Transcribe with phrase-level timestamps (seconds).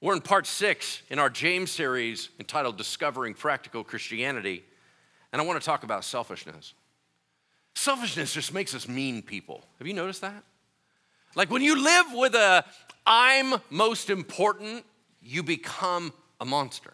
[0.00, 4.62] We're in part six in our James series entitled Discovering Practical Christianity,
[5.32, 6.74] and I want to talk about selfishness.
[7.74, 9.64] Selfishness just makes us mean people.
[9.78, 10.44] Have you noticed that?
[11.34, 12.64] Like when you live with a
[13.06, 14.84] I'm most important,
[15.20, 16.92] you become a monster.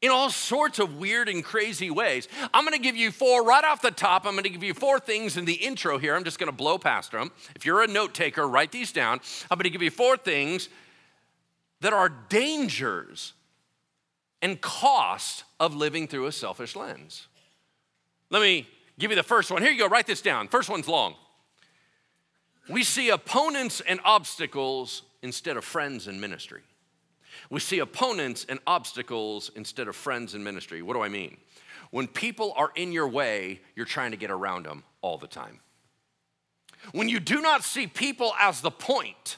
[0.00, 2.28] In all sorts of weird and crazy ways.
[2.54, 4.26] I'm gonna give you four right off the top.
[4.26, 6.14] I'm gonna give you four things in the intro here.
[6.14, 7.32] I'm just gonna blow past them.
[7.56, 9.20] If you're a note taker, write these down.
[9.50, 10.68] I'm gonna give you four things
[11.82, 13.34] that are dangers
[14.40, 17.26] and costs of living through a selfish lens.
[18.30, 18.66] Let me
[18.98, 19.62] give you the first one.
[19.62, 20.48] Here you go, write this down.
[20.48, 21.14] First one's long.
[22.68, 26.62] We see opponents and obstacles instead of friends in ministry.
[27.50, 30.82] We see opponents and obstacles instead of friends in ministry.
[30.82, 31.36] What do I mean?
[31.90, 35.58] When people are in your way, you're trying to get around them all the time.
[36.92, 39.36] When you do not see people as the point,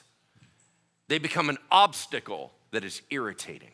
[1.09, 3.71] they become an obstacle that is irritating.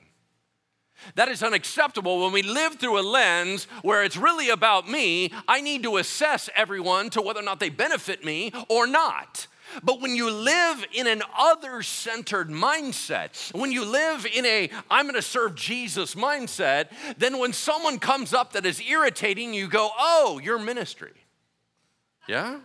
[1.15, 5.33] That is unacceptable when we live through a lens where it's really about me.
[5.49, 9.47] I need to assess everyone to whether or not they benefit me or not.
[9.83, 15.07] But when you live in an other centered mindset, when you live in a I'm
[15.07, 20.41] gonna serve Jesus mindset, then when someone comes up that is irritating, you go, oh,
[20.43, 21.13] your ministry.
[22.29, 22.59] Yeah?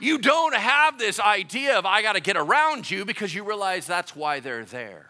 [0.00, 3.86] You don't have this idea of I got to get around you because you realize
[3.86, 5.06] that's why they're there.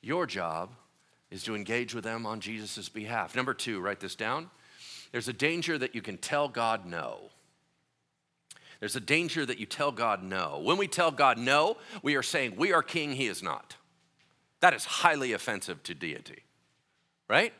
[0.00, 0.70] Your job
[1.30, 3.34] is to engage with them on Jesus' behalf.
[3.34, 4.50] Number two, write this down.
[5.12, 7.30] There's a danger that you can tell God no.
[8.80, 10.60] There's a danger that you tell God no.
[10.62, 13.76] When we tell God no, we are saying we are king, he is not.
[14.60, 16.42] That is highly offensive to deity,
[17.28, 17.52] right?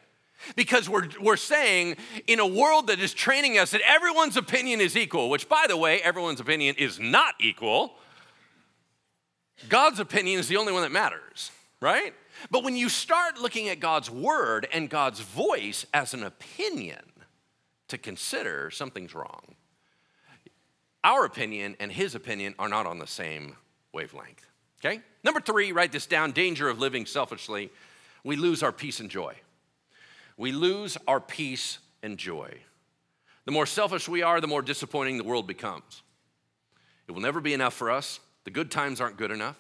[0.57, 4.97] Because we're, we're saying in a world that is training us that everyone's opinion is
[4.97, 7.95] equal, which, by the way, everyone's opinion is not equal,
[9.69, 12.15] God's opinion is the only one that matters, right?
[12.51, 17.03] But when you start looking at God's word and God's voice as an opinion
[17.89, 19.55] to consider, something's wrong.
[21.05, 23.57] Our opinion and his opinion are not on the same
[23.93, 24.47] wavelength,
[24.85, 25.01] okay?
[25.23, 27.71] Number three, write this down danger of living selfishly.
[28.25, 29.35] We lose our peace and joy
[30.43, 32.53] we lose our peace and joy.
[33.45, 36.03] The more selfish we are, the more disappointing the world becomes.
[37.07, 38.19] It will never be enough for us.
[38.43, 39.57] The good times aren't good enough.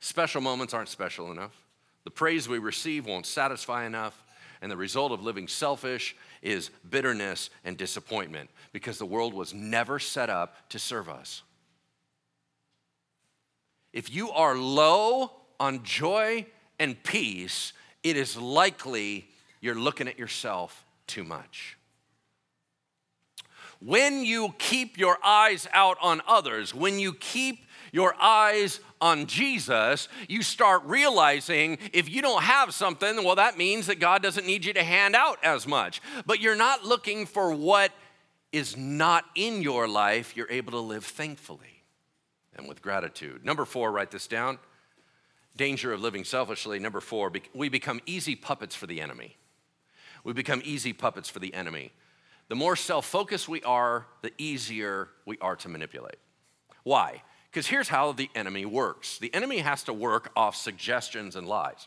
[0.00, 1.54] Special moments aren't special enough.
[2.02, 4.24] The praise we receive won't satisfy enough.
[4.60, 10.00] And the result of living selfish is bitterness and disappointment because the world was never
[10.00, 11.44] set up to serve us.
[13.92, 15.30] If you are low
[15.60, 16.46] on joy
[16.80, 17.72] and peace,
[18.02, 19.28] it is likely
[19.64, 21.78] you're looking at yourself too much.
[23.80, 30.08] When you keep your eyes out on others, when you keep your eyes on Jesus,
[30.28, 34.66] you start realizing if you don't have something, well, that means that God doesn't need
[34.66, 36.02] you to hand out as much.
[36.26, 37.90] But you're not looking for what
[38.52, 41.82] is not in your life, you're able to live thankfully
[42.54, 43.46] and with gratitude.
[43.46, 44.58] Number four, write this down
[45.56, 46.78] danger of living selfishly.
[46.78, 49.36] Number four, we become easy puppets for the enemy
[50.24, 51.92] we become easy puppets for the enemy.
[52.48, 56.16] The more self focused we are, the easier we are to manipulate.
[56.82, 57.22] Why?
[57.50, 61.86] Because here's how the enemy works the enemy has to work off suggestions and lies.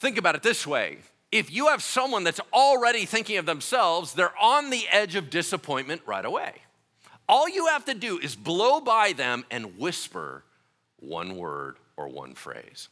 [0.00, 0.98] Think about it this way
[1.30, 6.02] if you have someone that's already thinking of themselves, they're on the edge of disappointment
[6.04, 6.52] right away.
[7.28, 10.44] All you have to do is blow by them and whisper
[10.98, 12.88] one word or one phrase.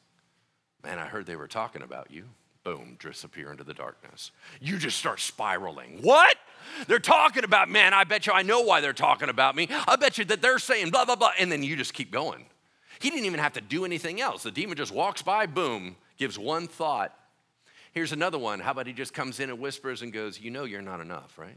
[0.82, 2.25] Man, I heard they were talking about you
[2.65, 4.31] boom, disappear into the darkness.
[4.60, 6.00] You just start spiraling.
[6.03, 6.37] What?
[6.87, 9.69] They're talking about, man, I bet you I know why they're talking about me.
[9.88, 11.32] I bet you that they're saying blah, blah, blah.
[11.38, 12.44] And then you just keep going.
[13.00, 14.43] He didn't even have to do anything else.
[14.43, 17.16] The demon just walks by, boom, gives one thought.
[17.93, 18.60] Here's another one.
[18.60, 21.38] How about he just comes in and whispers and goes, You know you're not enough,
[21.38, 21.56] right?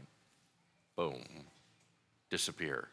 [0.96, 1.22] Boom,
[2.30, 2.88] disappear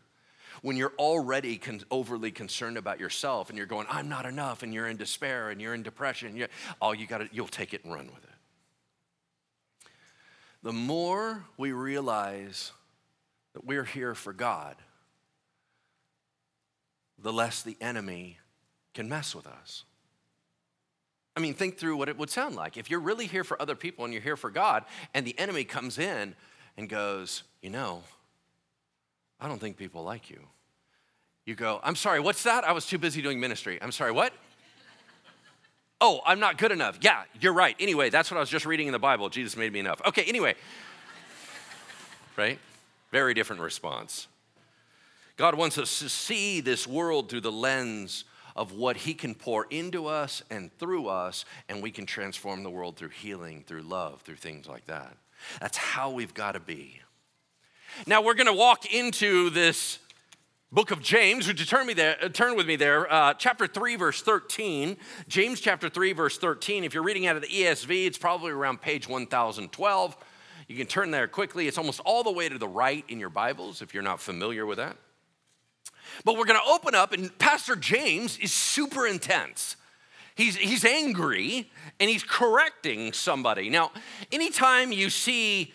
[0.62, 4.74] when you're already con- overly concerned about yourself and you're going, I'm not enough, and
[4.74, 6.50] you're in despair and you're in depression, you're,
[6.80, 8.30] all you got to, you'll take it and run with it.
[10.64, 12.72] The more we realize
[13.54, 14.76] that we're here for God,
[17.18, 18.38] the less the enemy
[18.94, 19.84] can mess with us.
[21.36, 22.78] I mean, think through what it would sound like.
[22.78, 25.64] If you're really here for other people and you're here for God, and the enemy
[25.64, 26.36] comes in
[26.78, 28.04] and goes, You know,
[29.42, 30.40] I don't think people like you.
[31.46, 32.64] You go, I'm sorry, what's that?
[32.64, 33.80] I was too busy doing ministry.
[33.82, 34.32] I'm sorry, what?
[36.02, 37.00] oh, I'm not good enough.
[37.02, 37.76] Yeah, you're right.
[37.80, 39.30] Anyway, that's what I was just reading in the Bible.
[39.30, 40.00] Jesus made me enough.
[40.06, 40.54] Okay, anyway.
[42.38, 42.60] right?
[43.12, 44.28] Very different response.
[45.36, 49.66] God wants us to see this world through the lens of what He can pour
[49.72, 54.22] into us and through us, and we can transform the world through healing, through love,
[54.22, 55.18] through things like that.
[55.60, 57.02] That's how we've got to be.
[58.08, 60.00] Now, we're going to walk into this
[60.72, 61.48] book of James.
[61.48, 63.12] Would you turn, me there, turn with me there?
[63.12, 64.98] Uh, chapter 3, verse 13.
[65.28, 66.84] James chapter 3, verse 13.
[66.84, 70.18] If you're reading out of the ESV, it's probably around page 1012.
[70.68, 71.68] You can turn there quickly.
[71.68, 74.66] It's almost all the way to the right in your Bibles if you're not familiar
[74.66, 74.96] with that.
[76.24, 79.76] But we're going to open up, and Pastor James is super intense.
[80.36, 83.70] He's, he's angry and he's correcting somebody.
[83.70, 83.92] Now,
[84.32, 85.74] anytime you see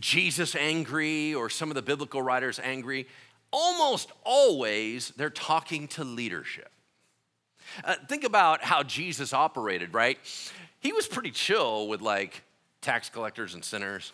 [0.00, 3.06] Jesus angry or some of the biblical writers angry,
[3.50, 6.70] almost always they're talking to leadership.
[7.84, 10.18] Uh, think about how Jesus operated, right?
[10.80, 12.42] He was pretty chill with like
[12.80, 14.12] tax collectors and sinners.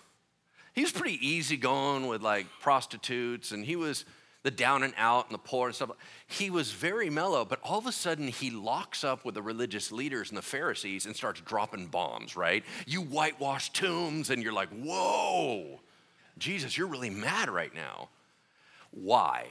[0.74, 4.04] He was pretty easygoing with like prostitutes, and he was
[4.44, 5.90] the down and out and the poor and stuff.
[6.28, 9.90] He was very mellow, but all of a sudden he locks up with the religious
[9.90, 12.62] leaders and the Pharisees and starts dropping bombs, right?
[12.86, 15.80] You whitewash tombs, and you're like, whoa,
[16.38, 18.10] Jesus, you're really mad right now.
[18.90, 19.48] Why?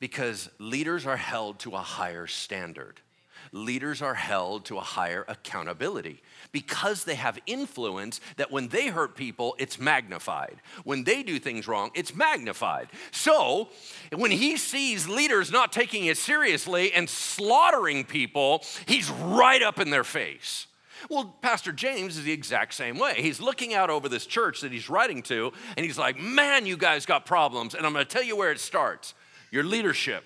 [0.00, 3.00] Because leaders are held to a higher standard
[3.52, 6.22] leaders are held to a higher accountability
[6.52, 10.56] because they have influence that when they hurt people, it's magnified.
[10.84, 12.88] When they do things wrong, it's magnified.
[13.10, 13.68] So
[14.14, 19.90] when he sees leaders not taking it seriously and slaughtering people, he's right up in
[19.90, 20.66] their face.
[21.10, 23.14] Well, Pastor James is the exact same way.
[23.16, 26.76] He's looking out over this church that he's writing to, and he's like, Man, you
[26.76, 27.74] guys got problems.
[27.74, 29.14] And I'm going to tell you where it starts
[29.50, 30.24] your leadership.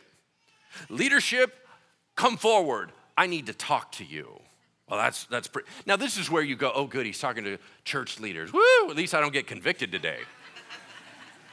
[0.88, 1.66] Leadership,
[2.14, 2.92] come forward.
[3.20, 4.40] I need to talk to you.
[4.88, 5.68] Well, that's that's pretty.
[5.84, 6.72] Now this is where you go.
[6.74, 8.50] Oh, good, he's talking to church leaders.
[8.50, 8.88] Woo!
[8.88, 10.20] At least I don't get convicted today.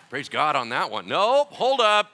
[0.09, 1.09] Praise God on that one.
[1.09, 1.49] Nope.
[1.51, 2.09] Hold up.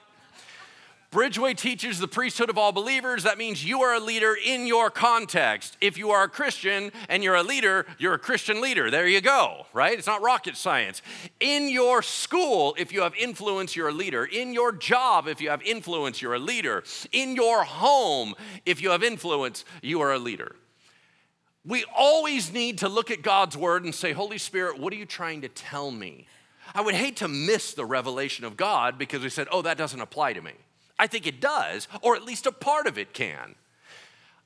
[1.14, 3.22] Bridgeway teaches the priesthood of all believers.
[3.22, 5.76] That means you are a leader in your context.
[5.80, 8.90] If you are a Christian and you're a leader, you're a Christian leader.
[8.90, 9.96] There you go, right?
[9.96, 11.02] It's not rocket science.
[11.38, 14.24] In your school, if you have influence, you're a leader.
[14.24, 16.82] In your job, if you have influence, you're a leader.
[17.12, 18.34] In your home,
[18.66, 20.56] if you have influence, you are a leader.
[21.64, 25.06] We always need to look at God's word and say, Holy Spirit, what are you
[25.06, 26.26] trying to tell me?
[26.74, 30.00] I would hate to miss the revelation of God because we said, oh, that doesn't
[30.00, 30.54] apply to me.
[30.98, 33.54] I think it does, or at least a part of it can.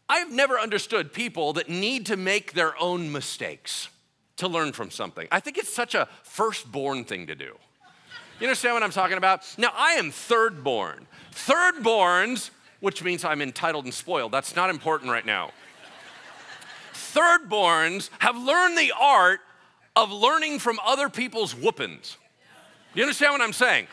[0.09, 3.89] I've never understood people that need to make their own mistakes
[4.37, 5.29] to learn from something.
[5.31, 7.56] I think it's such a firstborn thing to do.
[8.41, 9.43] You understand what I'm talking about?
[9.59, 11.00] Now, I am thirdborn.
[11.33, 15.51] Thirdborns, which means I'm entitled and spoiled, that's not important right now.
[16.94, 19.41] Thirdborns have learned the art
[19.97, 22.17] of learning from other people's whoopings.
[22.94, 23.89] You understand what I'm saying?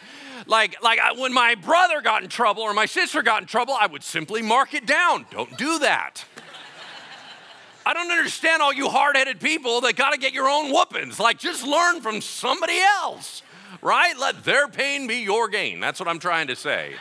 [0.47, 3.87] Like, like when my brother got in trouble or my sister got in trouble, I
[3.87, 5.25] would simply mark it down.
[5.31, 6.25] Don't do that.
[7.85, 11.19] I don't understand all you hard headed people that got to get your own whoopings.
[11.19, 13.43] Like, just learn from somebody else,
[13.81, 14.17] right?
[14.17, 15.79] Let their pain be your gain.
[15.79, 16.93] That's what I'm trying to say.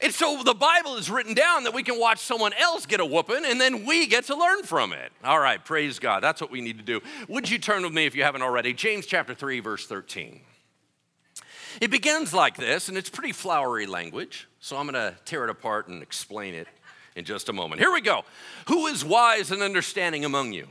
[0.00, 3.04] And so the Bible is written down that we can watch someone else get a
[3.04, 5.10] whooping and then we get to learn from it.
[5.24, 6.22] All right, praise God.
[6.22, 7.00] That's what we need to do.
[7.28, 8.72] Would you turn with me if you haven't already?
[8.72, 10.40] James chapter 3, verse 13.
[11.80, 15.88] It begins like this, and it's pretty flowery language, so I'm gonna tear it apart
[15.88, 16.68] and explain it
[17.16, 17.80] in just a moment.
[17.80, 18.24] Here we go.
[18.68, 20.68] Who is wise and understanding among you?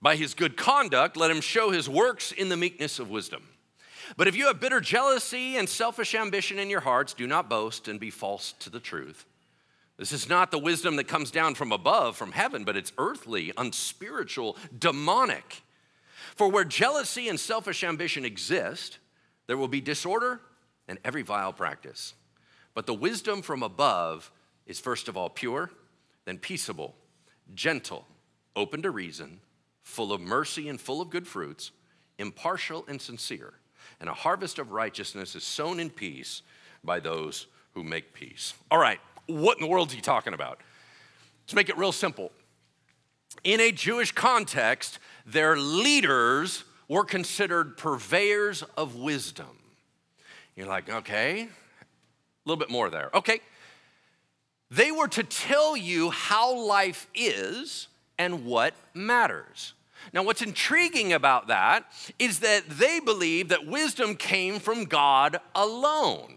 [0.00, 3.42] By his good conduct, let him show his works in the meekness of wisdom.
[4.16, 7.88] But if you have bitter jealousy and selfish ambition in your hearts, do not boast
[7.88, 9.26] and be false to the truth.
[9.98, 13.52] This is not the wisdom that comes down from above, from heaven, but it's earthly,
[13.56, 15.62] unspiritual, demonic.
[16.36, 18.98] For where jealousy and selfish ambition exist,
[19.48, 20.40] there will be disorder
[20.86, 22.14] and every vile practice.
[22.74, 24.30] But the wisdom from above
[24.66, 25.70] is first of all pure,
[26.26, 26.94] then peaceable,
[27.54, 28.06] gentle,
[28.54, 29.40] open to reason,
[29.82, 31.72] full of mercy and full of good fruits,
[32.18, 33.54] impartial and sincere.
[34.00, 36.42] And a harvest of righteousness is sown in peace
[36.84, 38.54] by those who make peace.
[38.70, 40.60] All right, what in the world is he talking about?
[41.44, 42.30] Let's make it real simple.
[43.44, 49.58] In a Jewish context, their leaders were considered purveyors of wisdom.
[50.56, 51.48] You're like, okay, a
[52.44, 53.10] little bit more there.
[53.14, 53.40] Okay.
[54.70, 59.74] They were to tell you how life is and what matters.
[60.12, 66.34] Now, what's intriguing about that is that they believe that wisdom came from God alone.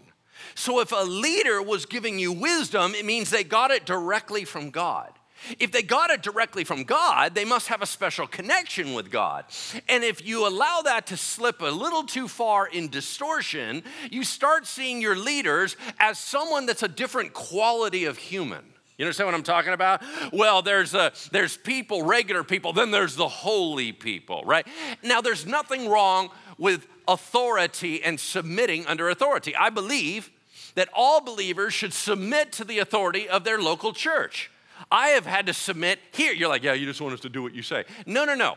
[0.54, 4.70] So, if a leader was giving you wisdom, it means they got it directly from
[4.70, 5.12] God.
[5.58, 9.44] If they got it directly from God, they must have a special connection with God.
[9.88, 14.66] And if you allow that to slip a little too far in distortion, you start
[14.66, 18.64] seeing your leaders as someone that's a different quality of human.
[18.98, 20.02] You understand what I'm talking about?
[20.32, 24.66] Well, there's a, there's people, regular people, then there's the holy people, right?
[25.02, 29.56] Now, there's nothing wrong with authority and submitting under authority.
[29.56, 30.30] I believe
[30.74, 34.50] that all believers should submit to the authority of their local church.
[34.90, 36.32] I have had to submit here.
[36.32, 37.84] You're like, yeah, you just want us to do what you say.
[38.06, 38.56] No, no, no.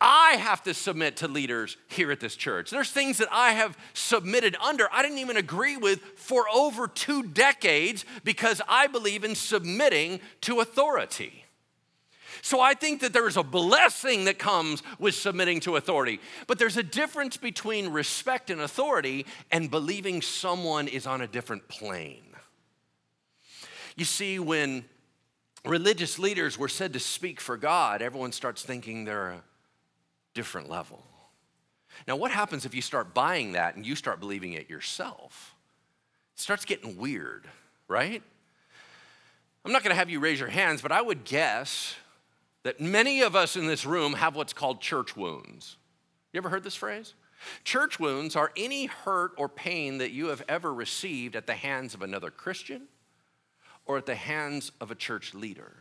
[0.00, 2.70] I have to submit to leaders here at this church.
[2.70, 7.22] There's things that I have submitted under, I didn't even agree with for over two
[7.22, 11.44] decades because I believe in submitting to authority.
[12.42, 16.20] So I think that there is a blessing that comes with submitting to authority.
[16.46, 21.68] But there's a difference between respect and authority and believing someone is on a different
[21.68, 22.22] plane.
[23.96, 24.84] You see, when
[25.64, 29.42] religious leaders were said to speak for God, everyone starts thinking they're a
[30.34, 31.04] different level.
[32.06, 35.54] Now, what happens if you start buying that and you start believing it yourself?
[36.34, 37.46] It starts getting weird,
[37.88, 38.22] right?
[39.64, 41.94] I'm not going to have you raise your hands, but I would guess
[42.62, 45.76] that many of us in this room have what's called church wounds.
[46.32, 47.14] You ever heard this phrase?
[47.64, 51.94] Church wounds are any hurt or pain that you have ever received at the hands
[51.94, 52.82] of another Christian
[53.90, 55.72] or at the hands of a church leader.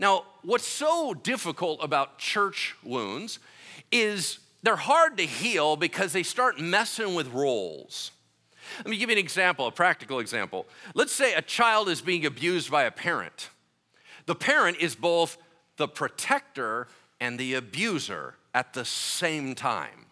[0.00, 3.38] Now, what's so difficult about church wounds
[3.92, 8.12] is they're hard to heal because they start messing with roles.
[8.78, 10.66] Let me give you an example, a practical example.
[10.94, 13.50] Let's say a child is being abused by a parent.
[14.24, 15.36] The parent is both
[15.76, 16.88] the protector
[17.20, 20.06] and the abuser at the same time.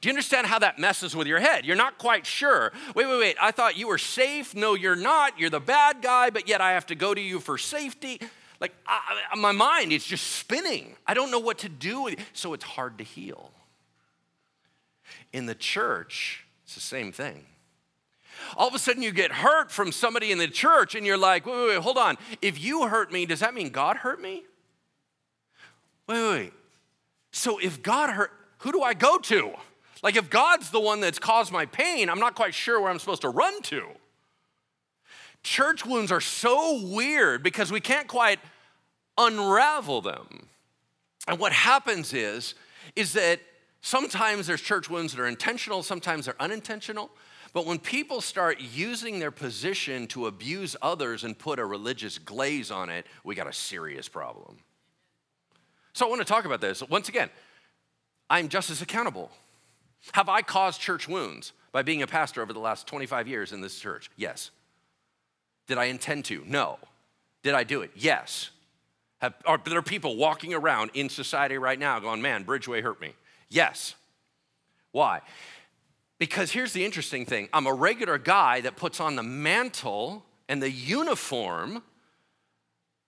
[0.00, 1.64] Do you understand how that messes with your head?
[1.64, 2.72] You're not quite sure.
[2.94, 3.36] Wait, wait, wait.
[3.40, 4.54] I thought you were safe.
[4.54, 5.38] No, you're not.
[5.38, 8.20] You're the bad guy, but yet I have to go to you for safety.
[8.60, 10.96] Like, I, my mind is just spinning.
[11.06, 12.14] I don't know what to do.
[12.32, 13.50] So it's hard to heal.
[15.32, 17.44] In the church, it's the same thing.
[18.56, 21.46] All of a sudden, you get hurt from somebody in the church, and you're like,
[21.46, 22.16] wait, wait, wait, hold on.
[22.40, 24.42] If you hurt me, does that mean God hurt me?
[26.06, 26.52] Wait, wait, wait.
[27.30, 29.52] So if God hurt, who do I go to?
[30.02, 32.98] Like, if God's the one that's caused my pain, I'm not quite sure where I'm
[32.98, 33.86] supposed to run to.
[35.42, 38.40] Church wounds are so weird because we can't quite
[39.16, 40.48] unravel them.
[41.28, 42.54] And what happens is,
[42.96, 43.40] is that
[43.80, 47.10] sometimes there's church wounds that are intentional, sometimes they're unintentional.
[47.52, 52.70] But when people start using their position to abuse others and put a religious glaze
[52.70, 54.56] on it, we got a serious problem.
[55.92, 56.82] So I want to talk about this.
[56.88, 57.28] Once again,
[58.30, 59.30] I'm just as accountable.
[60.12, 63.60] Have I caused church wounds by being a pastor over the last 25 years in
[63.60, 64.10] this church?
[64.16, 64.50] Yes.
[65.68, 66.42] Did I intend to?
[66.46, 66.78] No.
[67.42, 67.90] Did I do it?
[67.94, 68.50] Yes.
[69.20, 73.14] Have, are there people walking around in society right now going, man, Bridgeway hurt me?
[73.48, 73.94] Yes.
[74.90, 75.20] Why?
[76.18, 80.62] Because here's the interesting thing I'm a regular guy that puts on the mantle and
[80.62, 81.82] the uniform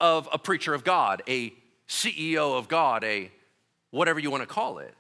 [0.00, 1.52] of a preacher of God, a
[1.88, 3.30] CEO of God, a
[3.90, 4.94] whatever you want to call it.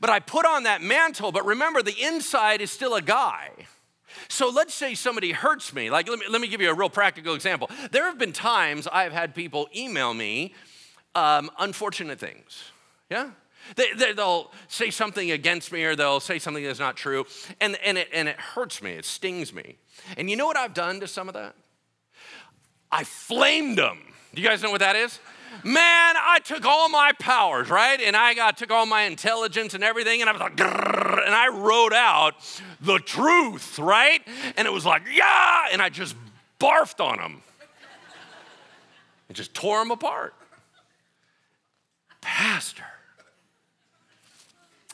[0.00, 3.50] But I put on that mantle, but remember, the inside is still a guy.
[4.28, 5.90] So let's say somebody hurts me.
[5.90, 7.70] Like, let me, let me give you a real practical example.
[7.90, 10.54] There have been times I've had people email me
[11.14, 12.64] um, unfortunate things.
[13.10, 13.30] Yeah?
[13.76, 17.24] They, will say something against me or they'll say something that's not true,
[17.60, 19.76] and, and, it, and it hurts me, it stings me.
[20.16, 21.54] And you know what I've done to some of that?
[22.92, 23.98] I flamed them.
[24.34, 25.18] Do you guys know what that is?
[25.62, 28.00] Man, I took all my powers, right?
[28.00, 31.48] And I got took all my intelligence and everything, and I was like, and I
[31.48, 32.34] wrote out
[32.80, 34.20] the truth, right?
[34.56, 36.16] And it was like, yeah, and I just
[36.58, 37.42] barfed on them.
[39.28, 40.34] and just tore them apart.
[42.20, 42.84] Pastor,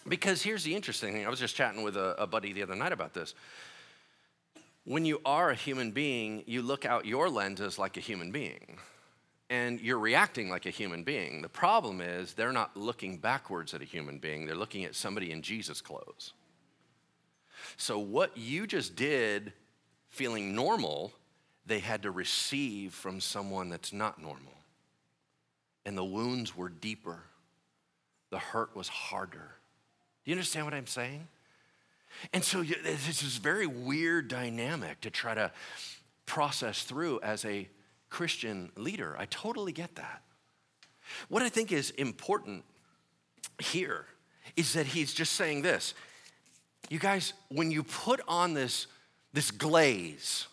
[0.09, 2.75] because here's the interesting thing I was just chatting with a, a buddy the other
[2.75, 3.35] night about this.
[4.85, 8.79] When you are a human being, you look out your lenses like a human being
[9.51, 11.43] and you're reacting like a human being.
[11.43, 15.33] The problem is they're not looking backwards at a human being, they're looking at somebody
[15.33, 16.33] in Jesus' clothes.
[17.77, 19.53] So, what you just did,
[20.09, 21.13] feeling normal,
[21.67, 24.55] they had to receive from someone that's not normal.
[25.85, 27.25] And the wounds were deeper,
[28.31, 29.57] the hurt was harder.
[30.25, 31.27] Do you understand what I'm saying?
[32.33, 35.51] And so this is very weird dynamic to try to
[36.27, 37.69] process through as a
[38.11, 39.17] Christian leader.
[39.19, 40.23] I totally get that.
[41.29, 42.65] What I think is important
[43.59, 44.07] here
[44.57, 45.95] is that he's just saying this.
[46.89, 48.87] You guys, when you put on this,
[49.33, 50.47] this glaze,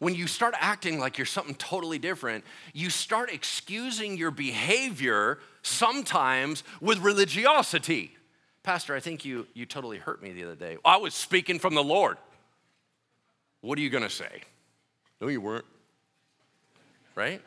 [0.00, 6.62] when you start acting like you're something totally different, you start excusing your behavior sometimes
[6.80, 8.16] with religiosity.
[8.62, 10.76] Pastor, I think you, you totally hurt me the other day.
[10.84, 12.18] I was speaking from the Lord.
[13.60, 14.42] What are you gonna say?
[15.20, 15.64] No, you weren't.
[17.18, 17.42] Right?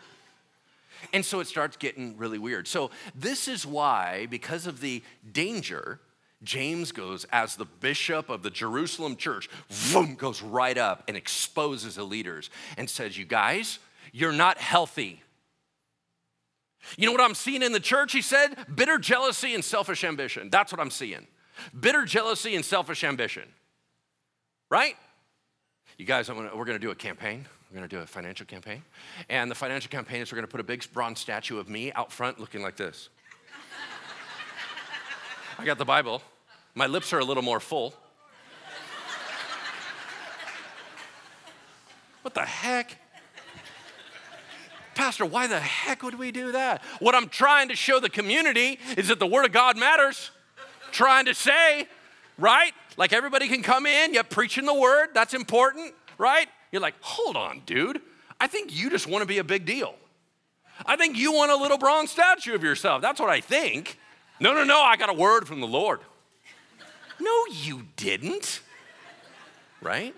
[1.14, 2.68] And so it starts getting really weird.
[2.68, 5.02] So, this is why, because of the
[5.32, 6.02] danger,
[6.44, 9.50] James goes as the bishop of the Jerusalem church,
[9.94, 13.80] boom, goes right up and exposes the leaders and says, You guys,
[14.12, 15.24] you're not healthy.
[16.98, 18.12] You know what I'm seeing in the church?
[18.12, 20.50] He said, bitter jealousy and selfish ambition.
[20.50, 21.28] That's what I'm seeing.
[21.80, 23.44] Bitter jealousy and selfish ambition.
[24.70, 24.96] Right?
[25.98, 27.46] You guys, gonna, we're going to do a campaign.
[27.72, 28.84] We're going to do a financial campaign.
[29.30, 31.94] And the financial campaign is we're going to put a big bronze statue of me
[31.94, 33.08] out front looking like this.
[35.58, 36.22] I got the Bible.
[36.76, 37.94] My lips are a little more full.
[42.24, 42.98] What the heck?
[44.94, 46.84] Pastor, why the heck would we do that?
[47.00, 50.32] What I'm trying to show the community is that the Word of God matters.
[50.92, 51.88] trying to say,
[52.38, 52.74] right?
[52.98, 56.50] Like everybody can come in, yet preaching the Word, that's important, right?
[56.72, 58.02] You're like, hold on, dude.
[58.40, 59.96] I think you just want to be a big deal.
[60.86, 63.02] I think you want a little bronze statue of yourself.
[63.02, 64.00] That's what I think.
[64.40, 66.00] No, no, no, I got a word from the Lord.
[67.20, 68.62] No, you didn't.
[69.82, 70.16] Right?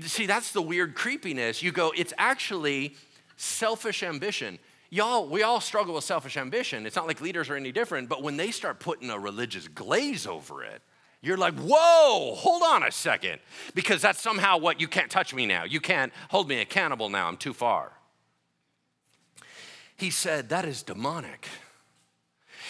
[0.00, 1.62] See, that's the weird creepiness.
[1.62, 2.94] You go, it's actually
[3.36, 4.58] selfish ambition.
[4.90, 6.86] Y'all, we all struggle with selfish ambition.
[6.86, 10.26] It's not like leaders are any different, but when they start putting a religious glaze
[10.26, 10.80] over it,
[11.20, 13.40] you're like, whoa, hold on a second.
[13.74, 15.64] Because that's somehow what you can't touch me now.
[15.64, 17.26] You can't hold me accountable now.
[17.26, 17.92] I'm too far.
[19.96, 21.48] He said, that is demonic.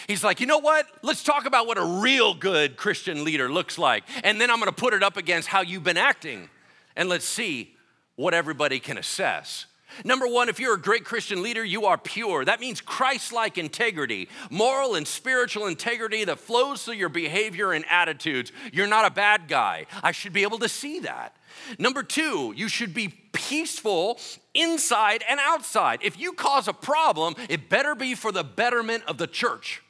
[0.07, 0.87] He's like, you know what?
[1.03, 4.03] Let's talk about what a real good Christian leader looks like.
[4.23, 6.49] And then I'm gonna put it up against how you've been acting.
[6.95, 7.75] And let's see
[8.15, 9.67] what everybody can assess.
[10.03, 12.45] Number one, if you're a great Christian leader, you are pure.
[12.45, 17.85] That means Christ like integrity, moral and spiritual integrity that flows through your behavior and
[17.89, 18.51] attitudes.
[18.71, 19.85] You're not a bad guy.
[20.03, 21.35] I should be able to see that.
[21.77, 24.19] Number two, you should be peaceful
[24.53, 25.99] inside and outside.
[26.01, 29.81] If you cause a problem, it better be for the betterment of the church,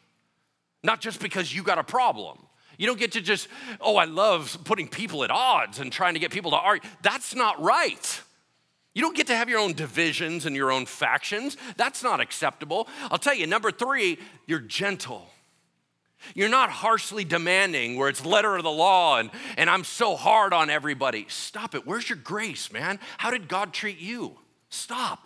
[0.83, 2.39] not just because you got a problem.
[2.77, 3.49] You don't get to just,
[3.81, 6.89] oh, I love putting people at odds and trying to get people to argue.
[7.01, 8.21] That's not right.
[8.99, 11.55] You don't get to have your own divisions and your own factions.
[11.77, 12.89] That's not acceptable.
[13.09, 15.29] I'll tell you, number three, you're gentle.
[16.35, 20.51] You're not harshly demanding where it's letter of the law and, and I'm so hard
[20.51, 21.25] on everybody.
[21.29, 21.87] Stop it.
[21.87, 22.99] Where's your grace, man?
[23.17, 24.37] How did God treat you?
[24.69, 25.25] Stop.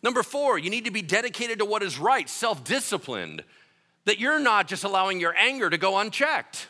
[0.00, 3.42] Number four, you need to be dedicated to what is right, self disciplined,
[4.04, 6.68] that you're not just allowing your anger to go unchecked.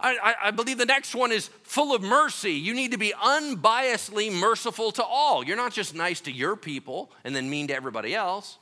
[0.00, 2.52] I, I, believe the next one is full of mercy.
[2.52, 5.44] You need to be unbiasedly merciful to all.
[5.44, 8.58] You're not just nice to your people and then mean to everybody else.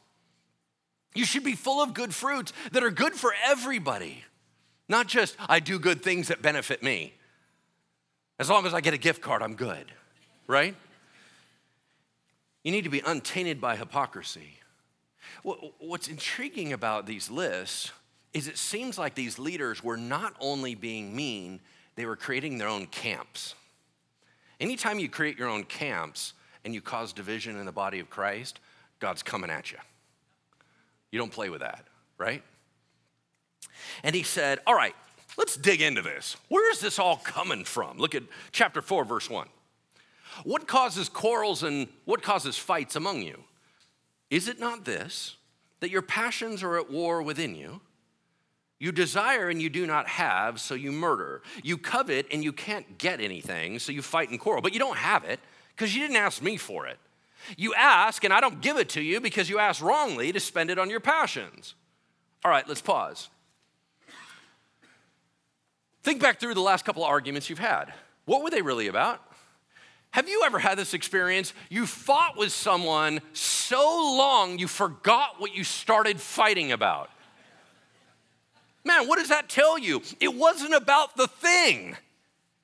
[1.15, 4.25] You should be full of good fruits that are good for everybody,
[4.89, 7.15] not just I do good things that benefit me.
[8.39, 9.93] As long as I get a gift card, I'm good,
[10.47, 10.75] right?
[12.65, 14.59] You need to be untainted by hypocrisy.
[15.43, 17.93] What's intriguing about these lists
[18.33, 21.61] is it seems like these leaders were not only being mean,
[21.97, 23.55] they were creating their own camps.
[24.61, 28.61] Anytime you create your own camps and you cause division in the body of Christ,
[29.01, 29.79] God's coming at you.
[31.11, 31.87] You don't play with that,
[32.19, 32.43] right?
[34.03, 34.95] And he said, All right,
[35.37, 36.37] let's dig into this.
[36.49, 37.99] Where is this all coming from?
[37.99, 39.49] Look at chapter 4, verse 1.
[40.45, 43.43] What causes quarrels and what causes fights among you?
[44.31, 45.37] Is it not this,
[45.81, 47.81] that your passions are at war within you?
[48.81, 51.43] You desire and you do not have, so you murder.
[51.63, 54.63] You covet and you can't get anything, so you fight and quarrel.
[54.63, 55.39] But you don't have it
[55.77, 56.99] because you didn't ask me for it.
[57.59, 60.71] You ask and I don't give it to you because you asked wrongly to spend
[60.71, 61.75] it on your passions.
[62.43, 63.29] All right, let's pause.
[66.03, 67.93] Think back through the last couple of arguments you've had.
[68.25, 69.21] What were they really about?
[70.13, 71.53] Have you ever had this experience?
[71.69, 73.83] You fought with someone so
[74.17, 77.11] long you forgot what you started fighting about.
[78.85, 80.03] Man, what does that tell you?
[80.21, 81.97] It wasn't about the thing.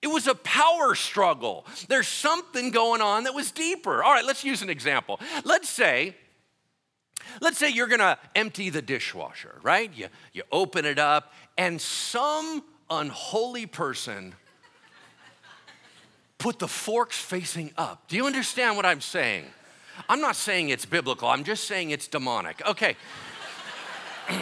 [0.03, 1.67] It was a power struggle.
[1.89, 4.03] There's something going on that was deeper.
[4.03, 5.21] All right, let's use an example.
[5.45, 6.15] Let's say,
[7.41, 9.91] let's say you're gonna empty the dishwasher, right?
[9.95, 14.35] You, you open it up, and some unholy person
[16.39, 18.07] put the forks facing up.
[18.09, 19.47] Do you understand what I'm saying?
[20.09, 22.65] I'm not saying it's biblical, I'm just saying it's demonic.
[22.67, 22.97] Okay.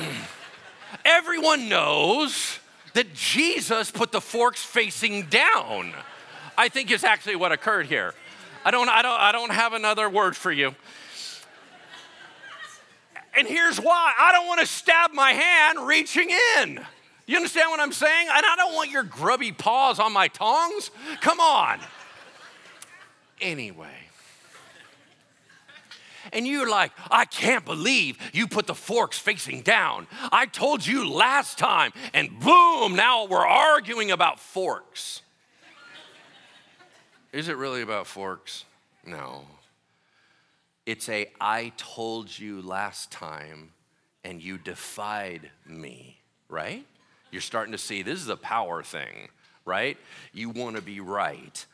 [1.05, 2.59] Everyone knows
[2.95, 5.93] that Jesus put the forks facing down.
[6.57, 8.15] I think is actually what occurred here.
[8.65, 10.75] I don't, I don't, I don't have another word for you.
[13.37, 16.81] And here's why I don't want to stab my hand reaching in.
[17.27, 18.29] You understand what I'm saying?
[18.31, 20.91] And I don't want your grubby paws on my tongs.
[21.21, 21.81] Come on.
[23.41, 24.04] Anyway.
[26.33, 30.07] And you're like, I can't believe you put the forks facing down.
[30.33, 35.23] I told you last time, and boom, now we're arguing about forks.
[37.33, 38.65] Is it really about forks?
[39.05, 39.47] No.
[40.87, 43.71] It's a I told you last time
[44.23, 46.87] and you defied me, right?
[47.31, 49.29] You're starting to see this is a power thing,
[49.65, 49.99] right?
[50.33, 51.67] You want to be right.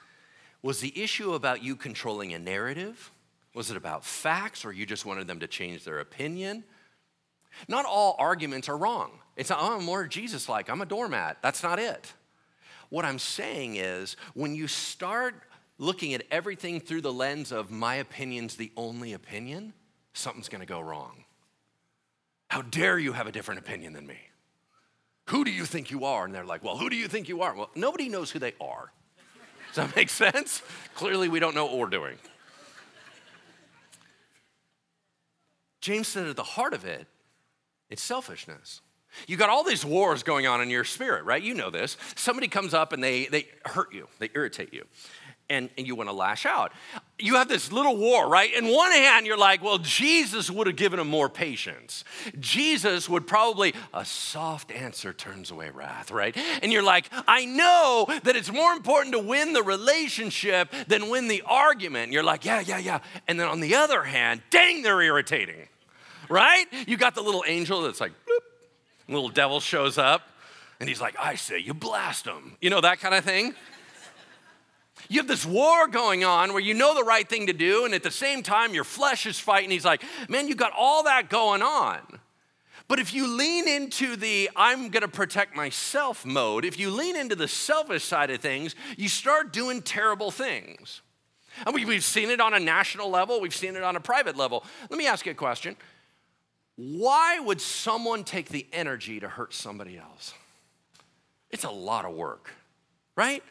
[0.62, 3.10] Was the issue about you controlling a narrative?
[3.54, 6.64] Was it about facts or you just wanted them to change their opinion?
[7.68, 9.12] Not all arguments are wrong.
[9.36, 11.38] It's not, oh, I'm more Jesus like, I'm a doormat.
[11.42, 12.12] That's not it.
[12.90, 15.34] What I'm saying is when you start
[15.78, 19.72] looking at everything through the lens of my opinion's the only opinion,
[20.12, 21.24] something's gonna go wrong.
[22.48, 24.18] How dare you have a different opinion than me?
[25.28, 26.24] Who do you think you are?
[26.24, 27.54] And they're like, Well, who do you think you are?
[27.54, 28.92] Well, nobody knows who they are.
[29.68, 30.62] Does that make sense?
[30.94, 32.18] Clearly, we don't know what we're doing.
[35.80, 37.06] James said at the heart of it,
[37.88, 38.80] it's selfishness.
[39.26, 41.42] You got all these wars going on in your spirit, right?
[41.42, 41.96] You know this.
[42.14, 44.84] Somebody comes up and they, they hurt you, they irritate you
[45.50, 46.72] and, and you want to lash out.
[47.18, 48.54] You have this little war, right?
[48.54, 52.04] In one hand, you're like, well, Jesus would have given him more patience.
[52.38, 56.34] Jesus would probably, a soft answer turns away wrath, right?
[56.62, 61.28] And you're like, I know that it's more important to win the relationship than win
[61.28, 62.04] the argument.
[62.04, 63.00] And you're like, yeah, yeah, yeah.
[63.28, 65.68] And then on the other hand, dang, they're irritating,
[66.30, 66.64] right?
[66.86, 70.22] You got the little angel that's like, bloop, little devil shows up.
[70.78, 72.56] And he's like, I say, you blast him.
[72.62, 73.54] You know, that kind of thing.
[75.10, 77.92] You have this war going on where you know the right thing to do, and
[77.94, 79.72] at the same time, your flesh is fighting.
[79.72, 81.98] He's like, man, you got all that going on.
[82.86, 87.34] But if you lean into the I'm gonna protect myself mode, if you lean into
[87.34, 91.02] the selfish side of things, you start doing terrible things.
[91.66, 94.64] And we've seen it on a national level, we've seen it on a private level.
[94.90, 95.74] Let me ask you a question
[96.76, 100.34] Why would someone take the energy to hurt somebody else?
[101.50, 102.50] It's a lot of work,
[103.16, 103.42] right?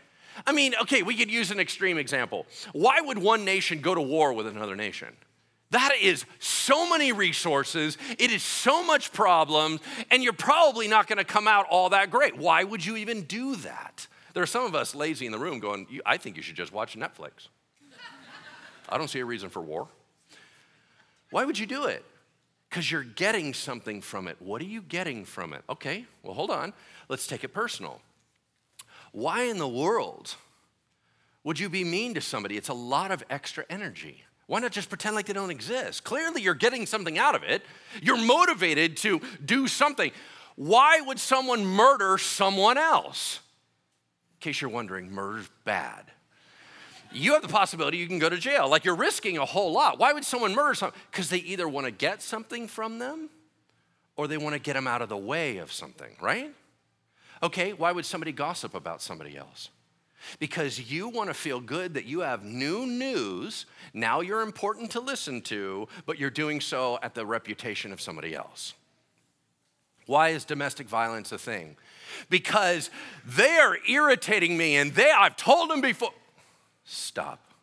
[0.46, 2.46] I mean, okay, we could use an extreme example.
[2.74, 5.10] Why would one nation go to war with another nation?
[5.72, 11.24] That is so many resources, it is so much problems, and you're probably not gonna
[11.24, 12.38] come out all that great.
[12.38, 14.08] Why would you even do that?
[14.34, 16.74] There are some of us lazy in the room going, I think you should just
[16.74, 17.50] watch Netflix.
[18.88, 19.88] I don't see a reason for war.
[21.30, 22.04] Why would you do it?
[22.70, 24.38] Because you're getting something from it.
[24.39, 25.63] What are you getting from it?
[25.70, 26.74] Okay, well, hold on.
[27.08, 28.02] Let's take it personal.
[29.12, 30.36] Why in the world
[31.43, 32.58] would you be mean to somebody?
[32.58, 34.24] It's a lot of extra energy.
[34.48, 36.04] Why not just pretend like they don't exist?
[36.04, 37.63] Clearly, you're getting something out of it.
[38.02, 40.12] You're motivated to do something.
[40.56, 43.39] Why would someone murder someone else?
[44.36, 46.06] In case you're wondering, murder's bad.
[47.12, 48.67] You have the possibility you can go to jail.
[48.67, 50.00] Like you're risking a whole lot.
[50.00, 50.98] Why would someone murder someone?
[51.12, 53.30] Because they either want to get something from them
[54.15, 56.54] or they want to get them out of the way of something, right?
[57.41, 59.69] Okay, why would somebody gossip about somebody else?
[60.39, 63.65] Because you want to feel good that you have new news.
[63.93, 68.36] Now you're important to listen to, but you're doing so at the reputation of somebody
[68.36, 68.73] else.
[70.06, 71.78] Why is domestic violence a thing?
[72.30, 72.89] Because
[73.25, 76.12] they are irritating me and they I've told them before.
[76.84, 77.54] Stop.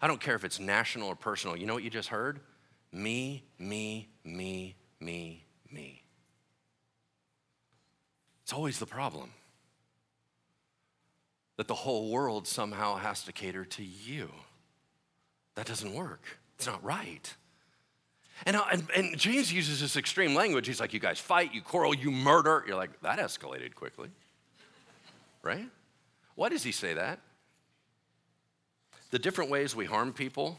[0.00, 1.56] I don't care if it's national or personal.
[1.56, 2.40] You know what you just heard?
[2.92, 6.02] Me, me, me, me, me.
[8.48, 9.28] It's always the problem
[11.58, 14.30] that the whole world somehow has to cater to you.
[15.54, 16.22] That doesn't work,
[16.54, 17.36] it's not right.
[18.46, 20.66] And, uh, and, and, James uses this extreme language.
[20.66, 22.64] He's like, You guys fight, you quarrel, you murder.
[22.66, 24.08] You're like, That escalated quickly,
[25.42, 25.68] right?
[26.34, 27.20] Why does he say that?
[29.10, 30.58] The different ways we harm people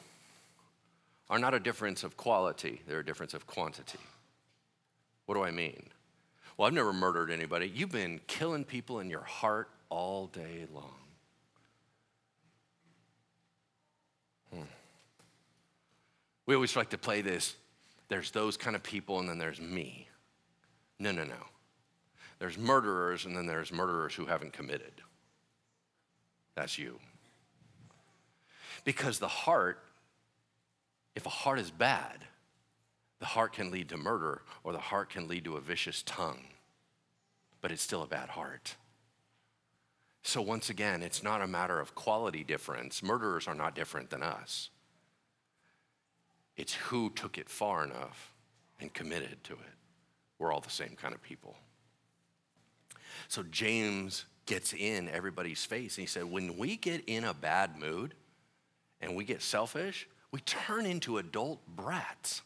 [1.28, 3.97] are not a difference of quality, they're a difference of quantity.
[5.25, 5.89] What do I mean?
[6.59, 7.71] Well, I've never murdered anybody.
[7.73, 10.99] You've been killing people in your heart all day long.
[14.53, 14.63] Hmm.
[16.45, 17.55] We always like to play this
[18.09, 20.09] there's those kind of people, and then there's me.
[20.99, 21.45] No, no, no.
[22.39, 24.91] There's murderers, and then there's murderers who haven't committed.
[26.55, 26.99] That's you.
[28.83, 29.81] Because the heart,
[31.15, 32.25] if a heart is bad,
[33.19, 36.45] the heart can lead to murder or the heart can lead to a vicious tongue,
[37.61, 38.75] but it's still a bad heart.
[40.21, 43.01] So, once again, it's not a matter of quality difference.
[43.01, 44.69] Murderers are not different than us.
[46.57, 48.33] It's who took it far enough
[48.79, 49.75] and committed to it.
[50.37, 51.55] We're all the same kind of people.
[53.27, 57.77] So, James gets in everybody's face and he said, When we get in a bad
[57.77, 58.13] mood
[58.99, 62.41] and we get selfish, we turn into adult brats,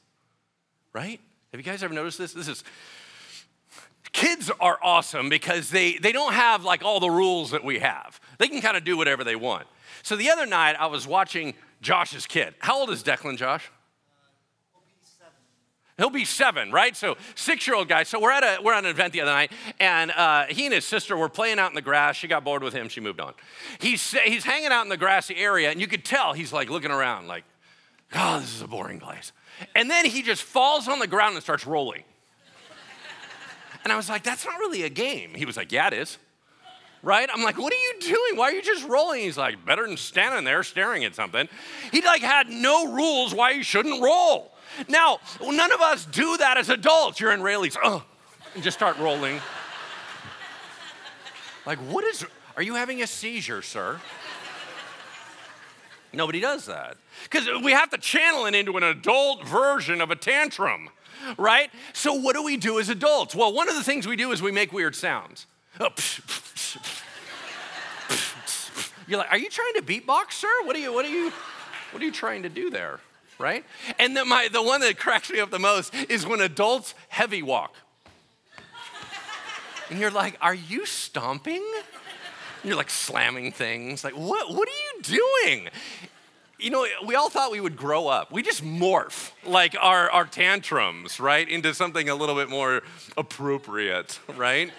[0.93, 1.19] right?
[1.51, 2.33] Have you guys ever noticed this?
[2.33, 2.63] This is
[4.11, 8.19] kids are awesome because they, they don't have like all the rules that we have.
[8.37, 9.67] They can kind of do whatever they want.
[10.03, 12.55] So the other night I was watching Josh's kid.
[12.59, 13.69] How old is Declan, Josh?
[15.97, 16.95] He'll, be he'll be seven, right?
[16.95, 18.03] So six-year-old guy.
[18.03, 20.73] So we're at a we're at an event the other night, and uh, he and
[20.73, 22.15] his sister were playing out in the grass.
[22.15, 22.89] She got bored with him.
[22.89, 23.33] She moved on.
[23.79, 26.91] He's he's hanging out in the grassy area, and you could tell he's like looking
[26.91, 27.43] around, like,
[28.15, 29.31] "Oh, this is a boring place."
[29.75, 32.03] And then he just falls on the ground and starts rolling.
[33.83, 35.33] And I was like, that's not really a game.
[35.33, 36.17] He was like, yeah, it is.
[37.01, 37.29] Right?
[37.31, 38.37] I'm like, what are you doing?
[38.37, 39.21] Why are you just rolling?
[39.23, 41.49] He's like, better than standing there staring at something.
[41.91, 44.53] He like had no rules why you shouldn't roll.
[44.87, 47.19] Now, none of us do that as adults.
[47.19, 48.03] You're in Raley's, oh,
[48.55, 49.39] and just start rolling.
[51.65, 53.99] like, what is, are you having a seizure, sir?
[56.13, 56.95] Nobody does that.
[57.23, 60.89] Because we have to channel it into an adult version of a tantrum
[61.37, 61.69] right?
[61.93, 63.35] So, what do we do as adults?
[63.35, 65.45] Well, one of the things we do is we make weird sounds.
[65.79, 65.89] Oh,
[69.07, 70.47] You're like, are you trying to beatbox, sir?
[70.63, 71.31] What are you, what are you,
[71.91, 72.99] what are you trying to do there?
[73.39, 73.65] Right?
[73.99, 77.41] And then my, the one that cracks me up the most is when adults heavy
[77.41, 77.75] walk.
[79.89, 81.63] And you're like, are you stomping?
[82.63, 84.03] You're like slamming things.
[84.03, 85.01] Like, what, what are you
[85.45, 85.69] doing?
[86.63, 88.31] You know, we all thought we would grow up.
[88.31, 92.83] We just morph like our, our tantrums, right, into something a little bit more
[93.17, 94.71] appropriate, right?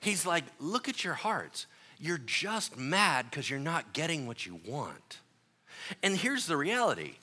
[0.00, 1.66] He's like, look at your hearts.
[1.98, 5.20] You're just mad because you're not getting what you want.
[6.02, 7.14] And here's the reality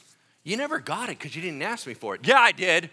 [0.44, 2.22] you never got it because you didn't ask me for it.
[2.24, 2.90] Yeah, I did.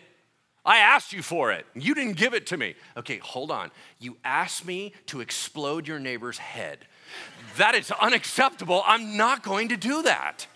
[0.67, 1.65] I asked you for it.
[1.75, 2.75] You didn't give it to me.
[2.95, 3.71] Okay, hold on.
[3.99, 6.81] You asked me to explode your neighbor's head.
[7.57, 8.83] That is unacceptable.
[8.87, 10.47] I'm not going to do that.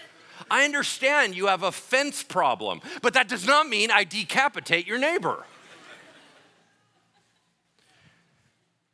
[0.50, 4.98] I understand you have a fence problem, but that does not mean I decapitate your
[4.98, 5.44] neighbor.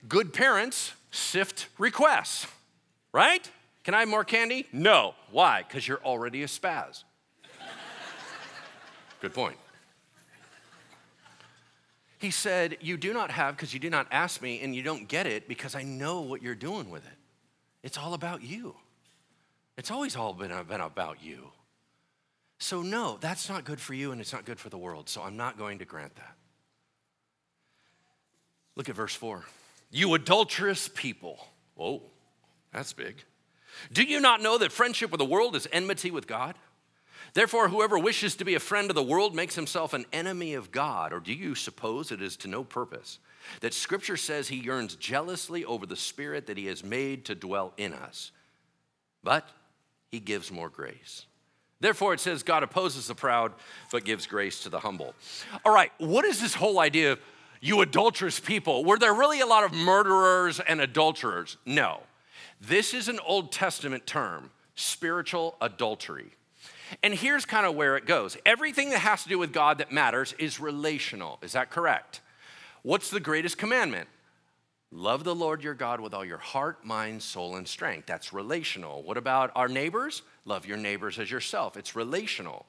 [0.09, 2.47] Good parents sift requests,
[3.13, 3.51] right?
[3.85, 4.67] Can I have more candy?
[4.73, 5.15] No.
[5.31, 5.65] Why?
[5.67, 7.05] Because you're already a spaz.
[9.21, 9.57] Good point.
[12.19, 15.09] He said, You do not have because you do not ask me, and you don't
[15.09, 17.17] get it because I know what you're doing with it.
[17.83, 18.75] It's all about you.
[19.79, 21.53] It's always all been, uh, been about you.
[22.59, 25.09] So, no, that's not good for you and it's not good for the world.
[25.09, 26.35] So, I'm not going to grant that.
[28.75, 29.45] Look at verse 4.
[29.93, 31.39] You adulterous people.
[31.77, 32.03] Whoa,
[32.73, 33.23] that's big.
[33.93, 36.57] Do you not know that friendship with the world is enmity with God?
[37.35, 40.73] Therefore, whoever wishes to be a friend of the world makes himself an enemy of
[40.73, 41.13] God.
[41.13, 43.21] Or do you suppose it is to no purpose
[43.61, 47.75] that Scripture says he yearns jealously over the Spirit that he has made to dwell
[47.77, 48.33] in us?
[49.23, 49.49] But
[50.11, 51.27] he gives more grace.
[51.81, 53.53] Therefore, it says God opposes the proud,
[53.93, 55.15] but gives grace to the humble.
[55.65, 57.21] All right, what is this whole idea of
[57.61, 58.85] you adulterous people?
[58.85, 61.57] Were there really a lot of murderers and adulterers?
[61.65, 62.01] No.
[62.61, 66.33] This is an Old Testament term, spiritual adultery.
[67.03, 69.93] And here's kind of where it goes everything that has to do with God that
[69.93, 71.39] matters is relational.
[71.43, 72.21] Is that correct?
[72.83, 74.09] What's the greatest commandment?
[74.91, 78.07] Love the Lord your God with all your heart, mind, soul, and strength.
[78.07, 79.03] That's relational.
[79.03, 80.23] What about our neighbors?
[80.47, 81.77] Love your neighbors as yourself.
[81.77, 82.65] It's relational.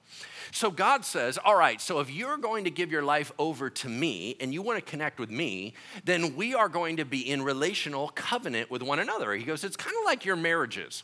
[0.51, 3.87] So God says, All right, so if you're going to give your life over to
[3.87, 7.41] me and you want to connect with me, then we are going to be in
[7.41, 9.33] relational covenant with one another.
[9.33, 11.03] He goes, It's kind of like your marriages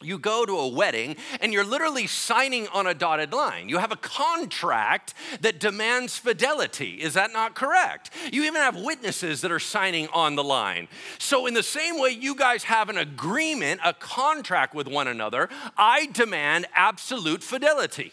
[0.00, 3.68] you go to a wedding and you're literally signing on a dotted line.
[3.68, 7.02] You have a contract that demands fidelity.
[7.02, 8.10] Is that not correct?
[8.32, 10.88] You even have witnesses that are signing on the line.
[11.18, 15.48] So, in the same way you guys have an agreement, a contract with one another,
[15.76, 18.12] I demand absolute fidelity.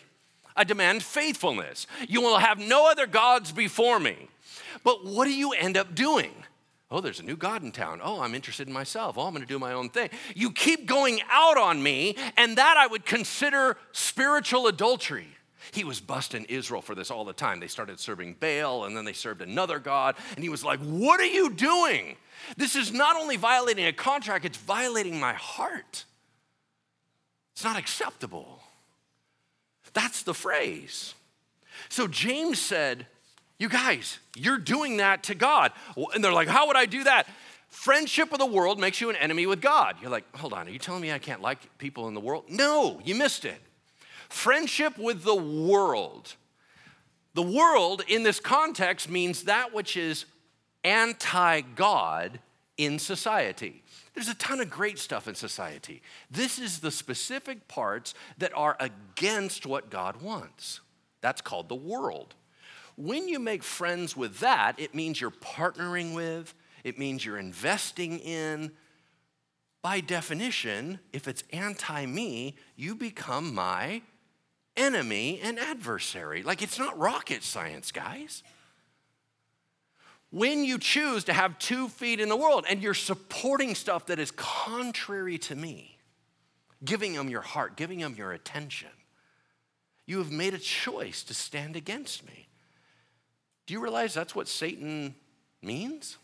[0.56, 1.88] I demand faithfulness.
[2.08, 4.28] You will have no other gods before me.
[4.84, 6.32] But what do you end up doing?
[6.92, 8.02] Oh, there's a new God in town.
[8.04, 9.18] Oh, I'm interested in myself.
[9.18, 10.10] Oh, I'm going to do my own thing.
[10.36, 15.28] You keep going out on me, and that I would consider spiritual adultery.
[15.72, 17.62] He was busting Israel for this all the time.
[17.62, 21.22] They started serving Baal, and then they served another God, and he was like, What
[21.22, 22.18] are you doing?
[22.58, 26.04] This is not only violating a contract, it's violating my heart.
[27.54, 28.62] It's not acceptable.
[29.94, 31.14] That's the phrase.
[31.90, 33.08] So James said,
[33.62, 35.72] you guys, you're doing that to God.
[36.14, 37.28] And they're like, How would I do that?
[37.70, 39.96] Friendship with the world makes you an enemy with God.
[40.02, 42.44] You're like, hold on, are you telling me I can't like people in the world?
[42.50, 43.62] No, you missed it.
[44.28, 46.36] Friendship with the world.
[47.34, 50.26] The world in this context means that which is
[50.84, 52.40] anti God
[52.78, 53.84] in society.
[54.14, 56.02] There's a ton of great stuff in society.
[56.30, 60.82] This is the specific parts that are against what God wants.
[61.22, 62.36] That's called the world.
[63.02, 68.20] When you make friends with that, it means you're partnering with, it means you're investing
[68.20, 68.72] in.
[69.82, 74.04] By definition, if it's anti me, you become my
[74.78, 76.44] enemy and adversary.
[76.44, 78.44] Like it's not rocket science, guys
[80.32, 84.18] when you choose to have two feet in the world and you're supporting stuff that
[84.18, 85.98] is contrary to me,
[86.84, 88.90] giving them your heart, giving them your attention,
[90.06, 92.48] you have made a choice to stand against me.
[93.72, 95.16] Do you realize that's what Satan
[95.62, 96.18] means?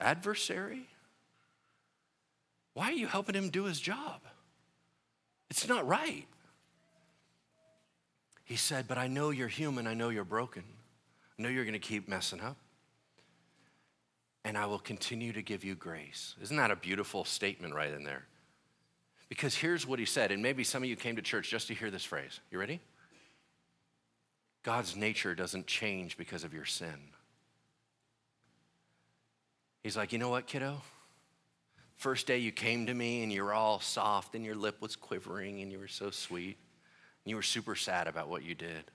[0.00, 0.86] Adversary?
[2.72, 4.22] Why are you helping him do his job?
[5.50, 6.24] It's not right.
[8.46, 9.86] He said, But I know you're human.
[9.86, 10.62] I know you're broken.
[11.38, 12.56] I know you're going to keep messing up
[14.42, 16.34] and I will continue to give you grace.
[16.40, 18.24] Isn't that a beautiful statement right in there?
[19.28, 21.74] Because here's what he said, and maybe some of you came to church just to
[21.74, 22.40] hear this phrase.
[22.50, 22.80] You ready?
[24.62, 26.94] God's nature doesn't change because of your sin.
[29.82, 30.80] He's like, you know what, kiddo?
[31.96, 34.96] First day you came to me and you were all soft and your lip was
[34.96, 36.56] quivering and you were so sweet
[37.24, 38.90] and you were super sad about what you did.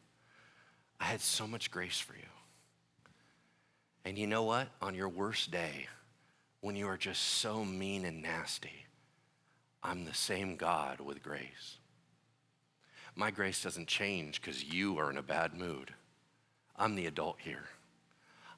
[0.99, 2.29] I had so much grace for you.
[4.05, 4.69] And you know what?
[4.81, 5.87] On your worst day,
[6.61, 8.85] when you are just so mean and nasty,
[9.83, 11.76] I'm the same God with grace.
[13.17, 15.91] My grace doesn't change because you are in a bad mood.
[16.75, 17.65] I'm the adult here.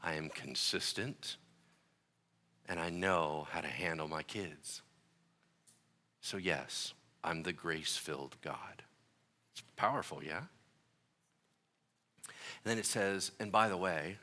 [0.03, 1.37] I am consistent
[2.67, 4.81] and I know how to handle my kids.
[6.19, 6.93] So, yes,
[7.23, 8.83] I'm the grace filled God.
[9.53, 10.41] It's powerful, yeah?
[12.27, 14.17] And then it says, and by the way,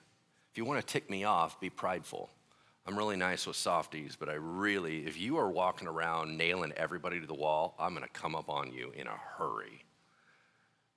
[0.52, 2.28] if you want to tick me off, be prideful.
[2.86, 7.20] I'm really nice with softies, but I really, if you are walking around nailing everybody
[7.20, 9.85] to the wall, I'm going to come up on you in a hurry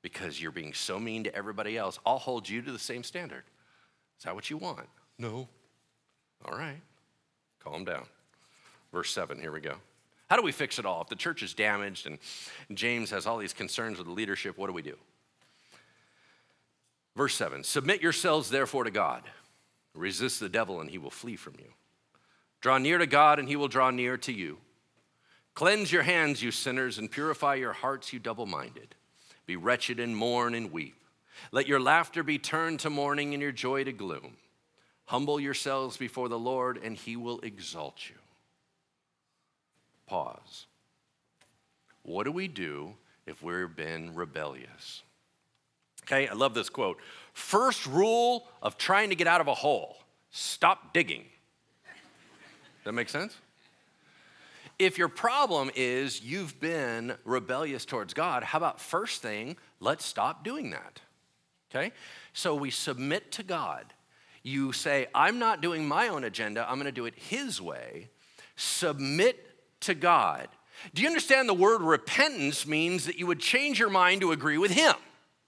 [0.02, 2.00] because you're being so mean to everybody else.
[2.06, 3.44] I'll hold you to the same standard.
[4.18, 4.88] Is that what you want?
[5.18, 5.48] No.
[6.46, 6.82] All right.
[7.64, 8.06] Calm down.
[8.92, 9.76] Verse 7, here we go.
[10.30, 11.02] How do we fix it all?
[11.02, 12.20] If the church is damaged and
[12.74, 14.96] James has all these concerns with the leadership, what do we do?
[17.16, 19.24] Verse 7 Submit yourselves therefore to God.
[19.96, 21.74] Resist the devil, and he will flee from you.
[22.62, 24.60] Draw near to God, and he will draw near to you.
[25.56, 28.96] Cleanse your hands, you sinners, and purify your hearts, you double minded.
[29.50, 30.94] Be wretched and mourn and weep.
[31.52, 34.38] Let your laughter be turned to mourning and your joy to gloom.
[35.06, 38.16] Humble yourselves before the Lord, and he will exalt you.
[40.06, 40.68] Pause.
[42.04, 42.94] What do we do
[43.26, 45.02] if we've been rebellious?
[46.04, 47.00] Okay, I love this quote.
[47.34, 49.98] First rule of trying to get out of a hole
[50.30, 51.26] stop digging.
[52.84, 53.36] That make sense?
[54.80, 60.44] If your problem is you've been rebellious towards God, how about first thing, let's stop
[60.44, 61.02] doing that.
[61.70, 61.92] Okay?
[62.34, 63.94] So we submit to God.
[64.42, 68.10] You say, I'm not doing my own agenda, I'm gonna do it His way.
[68.56, 69.46] Submit
[69.82, 70.48] to God.
[70.94, 74.58] Do you understand the word repentance means that you would change your mind to agree
[74.58, 74.96] with Him?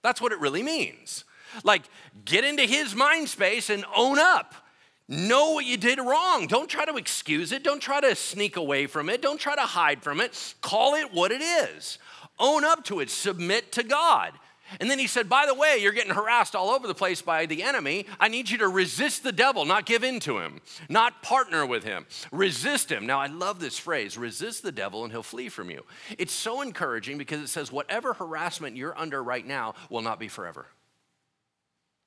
[0.02, 1.24] That's what it really means.
[1.64, 1.82] Like,
[2.24, 4.54] get into his mind space and own up.
[5.12, 6.46] Know what you did wrong.
[6.46, 7.62] Don't try to excuse it.
[7.62, 9.20] Don't try to sneak away from it.
[9.20, 10.54] Don't try to hide from it.
[10.62, 11.98] Call it what it is.
[12.38, 13.10] Own up to it.
[13.10, 14.32] Submit to God.
[14.80, 17.44] And then he said, By the way, you're getting harassed all over the place by
[17.44, 18.06] the enemy.
[18.18, 21.84] I need you to resist the devil, not give in to him, not partner with
[21.84, 22.06] him.
[22.30, 23.04] Resist him.
[23.04, 25.84] Now, I love this phrase resist the devil and he'll flee from you.
[26.16, 30.28] It's so encouraging because it says, Whatever harassment you're under right now will not be
[30.28, 30.68] forever.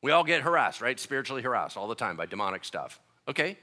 [0.05, 0.99] We all get harassed, right?
[0.99, 2.99] Spiritually harassed all the time by demonic stuff.
[3.27, 3.57] Okay?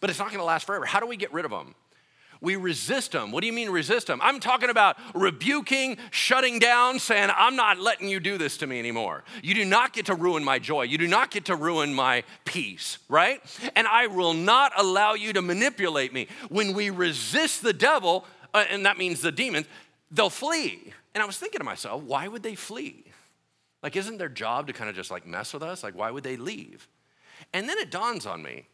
[0.00, 0.86] But it's not going to last forever.
[0.86, 1.74] How do we get rid of them?
[2.40, 3.30] we resist them.
[3.30, 4.18] What do you mean resist them?
[4.22, 8.78] I'm talking about rebuking, shutting down, saying, I'm not letting you do this to me
[8.80, 9.22] anymore.
[9.42, 10.82] You do not get to ruin my joy.
[10.82, 13.40] You do not get to ruin my peace, right?
[13.76, 16.26] And I will not allow you to manipulate me.
[16.48, 19.66] When we resist the devil, uh, and that means the demons,
[20.10, 20.92] they'll flee.
[21.14, 23.04] And I was thinking to myself, why would they flee?
[23.82, 25.82] Like, isn't their job to kind of just like mess with us?
[25.82, 26.88] Like, why would they leave?
[27.52, 28.66] And then it dawns on me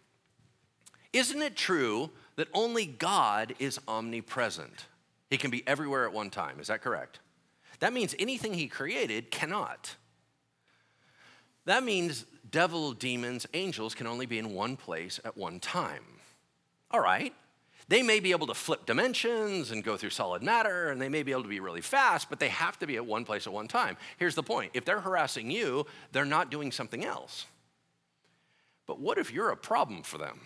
[1.13, 4.87] isn't it true that only God is omnipresent.
[5.31, 6.61] He can be everywhere at one time.
[6.61, 7.21] Is that correct?
[7.81, 9.95] That means anything he created cannot.
[11.65, 16.05] That means devil, demons, angels can only be in one place at one time.
[16.91, 17.35] All right.
[17.89, 21.23] They may be able to flip dimensions and go through solid matter, and they may
[21.23, 23.53] be able to be really fast, but they have to be at one place at
[23.53, 23.97] one time.
[24.19, 27.47] Here's the point if they're harassing you, they're not doing something else.
[28.87, 30.41] But what if you're a problem for them?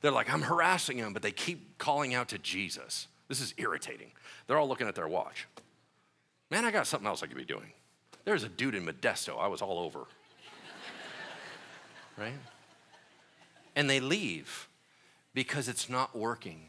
[0.00, 3.08] They're like, I'm harassing them, but they keep calling out to Jesus.
[3.28, 4.12] This is irritating.
[4.46, 5.46] They're all looking at their watch.
[6.50, 7.72] Man, I got something else I could be doing.
[8.24, 10.00] There's a dude in Modesto, I was all over.
[12.18, 12.32] right?
[13.74, 14.68] And they leave
[15.36, 16.62] because it's not working.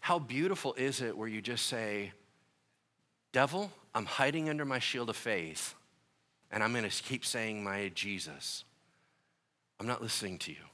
[0.00, 2.12] How beautiful is it where you just say,
[3.32, 5.74] Devil, I'm hiding under my shield of faith,
[6.52, 8.62] and I'm going to keep saying my Jesus.
[9.80, 10.64] I'm not listening to you.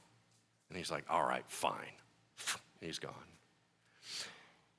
[0.69, 1.73] And he's like, All right, fine.
[2.53, 3.13] And he's gone.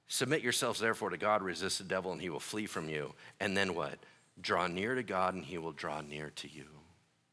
[0.07, 3.15] Submit yourselves therefore to God, resist the devil, and he will flee from you.
[3.41, 3.99] And then what?
[4.41, 6.67] Draw near to God, and he will draw near to you.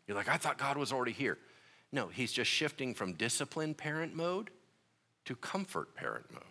[0.07, 1.37] You're like, I thought God was already here.
[1.91, 4.49] No, he's just shifting from discipline parent mode
[5.25, 6.43] to comfort parent mode.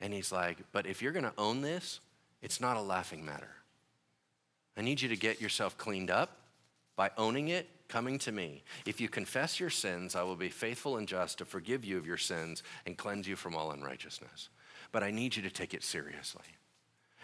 [0.00, 2.00] And he's like, but if you're going to own this,
[2.40, 3.50] it's not a laughing matter.
[4.76, 6.38] I need you to get yourself cleaned up
[6.96, 8.62] by owning it, coming to me.
[8.86, 12.06] If you confess your sins, I will be faithful and just to forgive you of
[12.06, 14.48] your sins and cleanse you from all unrighteousness.
[14.90, 16.42] But I need you to take it seriously.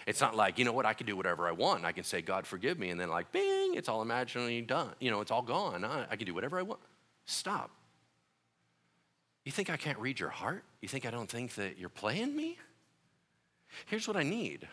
[0.06, 1.84] It's not like, you know what, I can do whatever I want.
[1.84, 4.90] I can say, God, forgive me, and then, like, bing, it's all imaginally done.
[5.00, 5.84] You know, it's all gone.
[5.84, 6.80] I, I can do whatever I want.
[7.26, 7.70] Stop.
[9.44, 10.64] You think I can't read your heart?
[10.80, 12.58] You think I don't think that you're playing me?
[13.86, 14.66] Here's what I need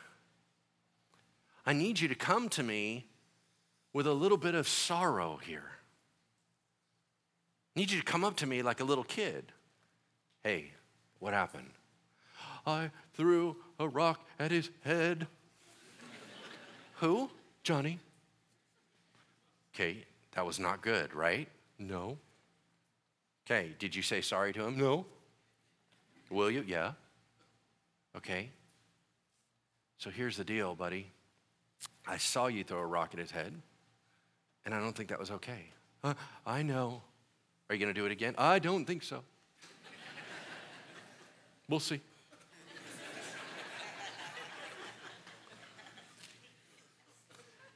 [1.66, 3.08] I need you to come to me
[3.94, 5.72] with a little bit of sorrow here.
[7.76, 9.52] I need you to come up to me like a little kid.
[10.44, 10.72] Hey,
[11.20, 11.72] what happened?
[12.68, 15.28] I threw a rock at his head.
[16.96, 17.30] Who?
[17.64, 18.00] Johnny.
[19.74, 21.50] Okay, that was not good, right?
[21.78, 22.18] No.
[23.46, 24.78] Okay, did you say sorry to him?
[24.78, 25.06] No.
[26.30, 26.64] Will you?
[26.66, 26.94] Yeah.
[28.16, 28.50] Okay.
[29.98, 31.12] So here's the deal, buddy.
[32.08, 33.54] I saw you throw a rock at his head,
[34.66, 35.66] and I don't think that was okay.
[36.04, 36.14] Uh,
[36.46, 37.02] I know.
[37.70, 38.36] Are you going to do it again?
[38.38, 39.24] I don't think so.
[41.68, 42.00] we'll see.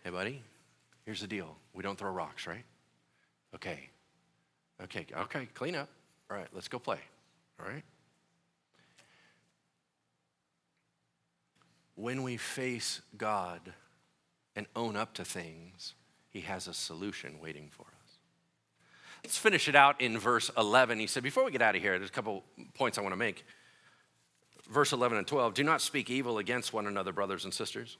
[0.04, 0.42] Hey, buddy,
[1.06, 1.58] here's the deal.
[1.74, 2.64] We don't throw rocks, right?
[3.56, 3.90] Okay.
[4.82, 5.90] Okay, okay, clean up.
[6.32, 7.00] All right, let's go play.
[7.60, 7.84] All right?
[11.96, 13.60] When we face God
[14.56, 15.96] and own up to things,
[16.30, 18.00] He has a solution waiting for us.
[19.24, 21.00] Let's finish it out in verse 11.
[21.00, 23.18] He said, Before we get out of here, there's a couple points I want to
[23.18, 23.46] make.
[24.70, 27.98] Verse 11 and 12 Do not speak evil against one another, brothers and sisters.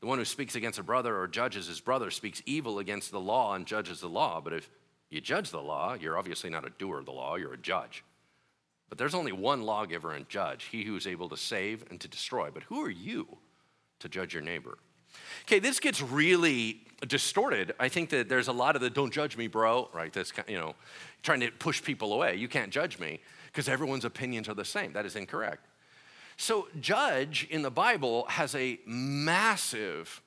[0.00, 3.20] The one who speaks against a brother or judges his brother speaks evil against the
[3.20, 4.40] law and judges the law.
[4.40, 4.70] But if
[5.10, 8.02] you judge the law, you're obviously not a doer of the law, you're a judge.
[8.88, 12.08] But there's only one lawgiver and judge, he who is able to save and to
[12.08, 12.50] destroy.
[12.52, 13.38] But who are you
[14.00, 14.78] to judge your neighbor?
[15.42, 17.74] Okay, this gets really distorted.
[17.78, 20.12] I think that there's a lot of the don't judge me, bro, right?
[20.12, 20.74] That's, you know,
[21.22, 22.36] trying to push people away.
[22.36, 24.92] You can't judge me because everyone's opinions are the same.
[24.92, 25.66] That is incorrect.
[26.40, 30.22] So, judge in the Bible has a massive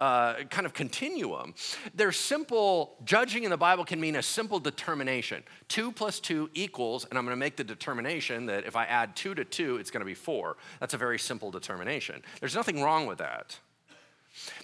[0.00, 1.54] uh, kind of continuum.
[1.94, 5.44] There's simple, judging in the Bible can mean a simple determination.
[5.68, 9.32] Two plus two equals, and I'm to make the determination that if I add two
[9.36, 10.56] to two, it's to be four.
[10.80, 12.20] That's a very simple determination.
[12.40, 13.60] There's nothing wrong with that.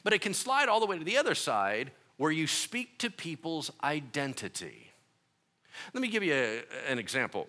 [0.02, 3.10] But it can slide all the way to the other side where you speak to
[3.10, 4.90] people's identity.
[5.94, 7.46] Let me give you a, an example.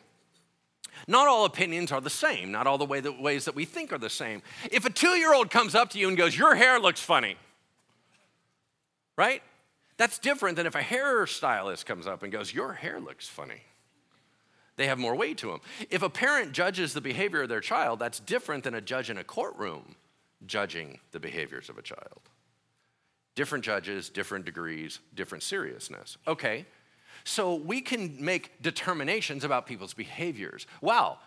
[1.07, 2.51] Not all opinions are the same.
[2.51, 4.41] Not all the way that, ways that we think are the same.
[4.71, 7.35] If a two year old comes up to you and goes, Your hair looks funny,
[9.17, 9.41] right?
[9.97, 13.61] That's different than if a hairstylist comes up and goes, Your hair looks funny.
[14.77, 15.59] They have more weight to them.
[15.89, 19.17] If a parent judges the behavior of their child, that's different than a judge in
[19.17, 19.95] a courtroom
[20.45, 22.21] judging the behaviors of a child.
[23.35, 26.17] Different judges, different degrees, different seriousness.
[26.27, 26.65] Okay,
[27.29, 30.65] so we can make determinations about people's behaviors.
[30.81, 31.19] Wow,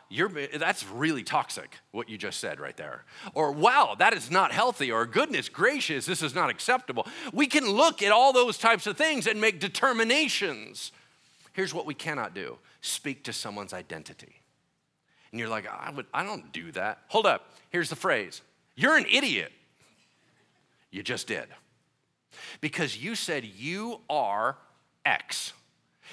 [0.56, 3.04] that's really toxic, what you just said right there.
[3.34, 4.90] Or wow, that is not healthy.
[4.90, 7.06] Or goodness gracious, this is not acceptable.
[7.32, 10.90] We can look at all those types of things and make determinations.
[11.52, 14.40] Here's what we cannot do speak to someone's identity.
[15.30, 16.98] And you're like, I, would, I don't do that.
[17.08, 18.42] Hold up, here's the phrase
[18.74, 19.52] You're an idiot.
[20.90, 21.46] You just did.
[22.60, 24.56] Because you said you are
[25.04, 25.52] X.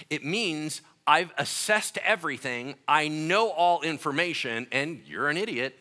[0.09, 5.77] It means I've assessed everything, I know all information, and you're an idiot.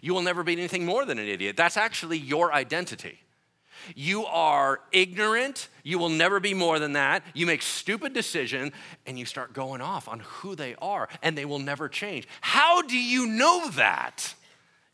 [0.00, 1.56] You will never be anything more than an idiot.
[1.56, 3.18] That's actually your identity.
[3.94, 5.68] You are ignorant.
[5.82, 7.22] You will never be more than that.
[7.34, 8.72] You make stupid decisions
[9.06, 12.26] and you start going off on who they are and they will never change.
[12.40, 14.34] How do you know that?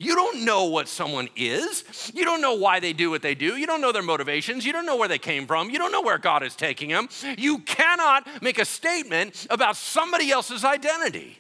[0.03, 1.85] You don't know what someone is.
[2.15, 3.59] You don't know why they do what they do.
[3.59, 4.65] You don't know their motivations.
[4.65, 5.69] You don't know where they came from.
[5.69, 7.11] You don't know where God is taking them.
[7.37, 11.39] You cannot make a statement about somebody else's identity.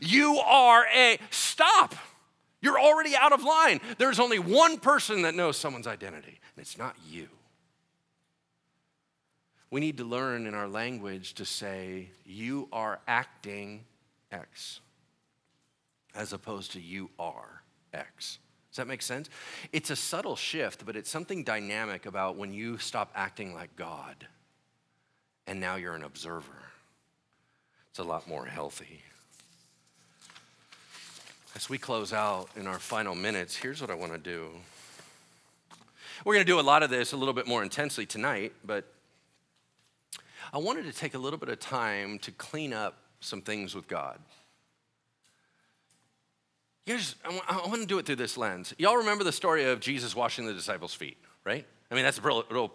[0.00, 1.94] You are a stop.
[2.62, 3.82] You're already out of line.
[3.98, 7.28] There's only one person that knows someone's identity, and it's not you.
[9.70, 13.84] We need to learn in our language to say, you are acting
[14.32, 14.80] X,
[16.14, 17.59] as opposed to you are.
[17.92, 18.38] X.
[18.70, 19.28] Does that make sense?
[19.72, 24.26] It's a subtle shift, but it's something dynamic about when you stop acting like God
[25.46, 26.62] and now you're an observer.
[27.90, 29.02] It's a lot more healthy.
[31.56, 34.50] As we close out in our final minutes, here's what I want to do.
[36.24, 38.84] We're going to do a lot of this a little bit more intensely tonight, but
[40.52, 43.88] I wanted to take a little bit of time to clean up some things with
[43.88, 44.20] God.
[46.90, 48.74] Here's, I want to do it through this lens.
[48.76, 51.64] Y'all remember the story of Jesus washing the disciples' feet, right?
[51.88, 52.72] I mean, that's a real, real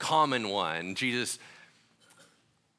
[0.00, 0.96] common one.
[0.96, 1.38] Jesus,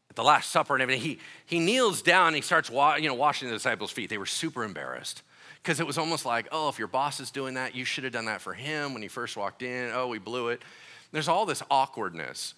[0.10, 3.08] at the Last Supper and everything, he, he kneels down and he starts wa- you
[3.08, 4.10] know, washing the disciples' feet.
[4.10, 5.24] They were super embarrassed
[5.64, 8.12] because it was almost like, oh, if your boss is doing that, you should have
[8.12, 9.92] done that for him when he first walked in.
[9.94, 10.62] Oh, we blew it.
[11.14, 12.54] There's all this awkwardness.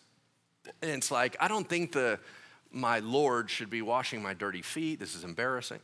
[0.82, 2.18] And it's like, I don't think the,
[2.72, 5.00] my Lord should be washing my dirty feet.
[5.00, 5.82] This is embarrassing.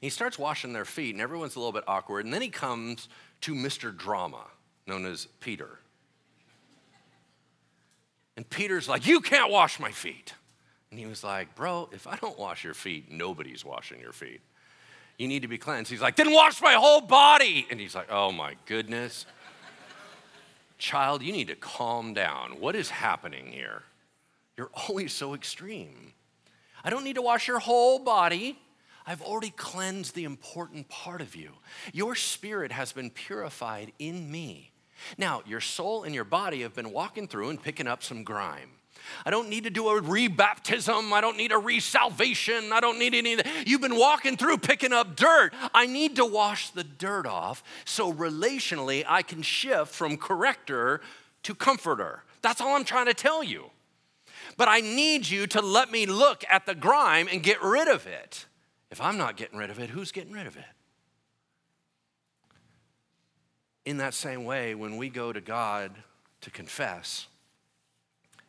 [0.00, 2.24] He starts washing their feet, and everyone's a little bit awkward.
[2.24, 3.08] And then he comes
[3.42, 3.96] to Mr.
[3.96, 4.44] Drama,
[4.86, 5.78] known as Peter.
[8.36, 10.34] And Peter's like, You can't wash my feet.
[10.90, 14.40] And he was like, Bro, if I don't wash your feet, nobody's washing your feet.
[15.18, 15.90] You need to be cleansed.
[15.90, 17.66] He's like, Then wash my whole body.
[17.70, 19.26] And he's like, Oh my goodness.
[20.78, 22.60] Child, you need to calm down.
[22.60, 23.82] What is happening here?
[24.56, 26.12] You're always so extreme.
[26.84, 28.58] I don't need to wash your whole body.
[29.08, 31.52] I've already cleansed the important part of you.
[31.94, 34.70] Your spirit has been purified in me.
[35.16, 38.68] Now, your soul and your body have been walking through and picking up some grime.
[39.24, 41.10] I don't need to do a rebaptism.
[41.10, 42.70] I don't need a resalvation.
[42.70, 43.66] I don't need any of that.
[43.66, 45.54] You've been walking through picking up dirt.
[45.72, 51.00] I need to wash the dirt off so relationally I can shift from corrector
[51.44, 52.24] to comforter.
[52.42, 53.70] That's all I'm trying to tell you.
[54.58, 58.06] But I need you to let me look at the grime and get rid of
[58.06, 58.44] it.
[58.90, 60.64] If I'm not getting rid of it, who's getting rid of it?
[63.84, 65.92] In that same way, when we go to God
[66.42, 67.26] to confess,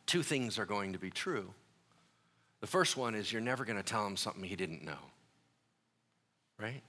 [0.06, 1.52] two things are going to be true.
[2.60, 4.98] The first one is you're never going to tell him something he didn't know,
[6.58, 6.82] right?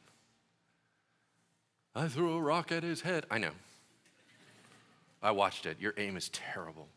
[1.96, 3.26] I threw a rock at his head.
[3.30, 3.52] I know.
[5.22, 5.80] I watched it.
[5.80, 6.88] Your aim is terrible.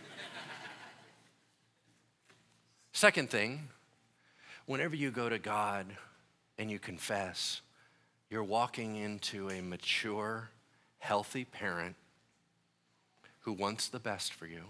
[2.92, 3.68] Second thing,
[4.66, 5.86] whenever you go to God
[6.58, 7.62] and you confess,
[8.28, 10.50] you're walking into a mature,
[10.98, 11.96] healthy parent
[13.40, 14.64] who wants the best for you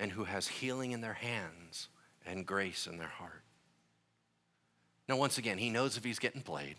[0.00, 1.88] and who has healing in their hands
[2.26, 3.42] and grace in their heart.
[5.08, 6.76] Now, once again, he knows if he's getting played,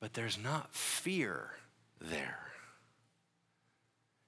[0.00, 1.50] but there's not fear
[2.00, 2.38] there.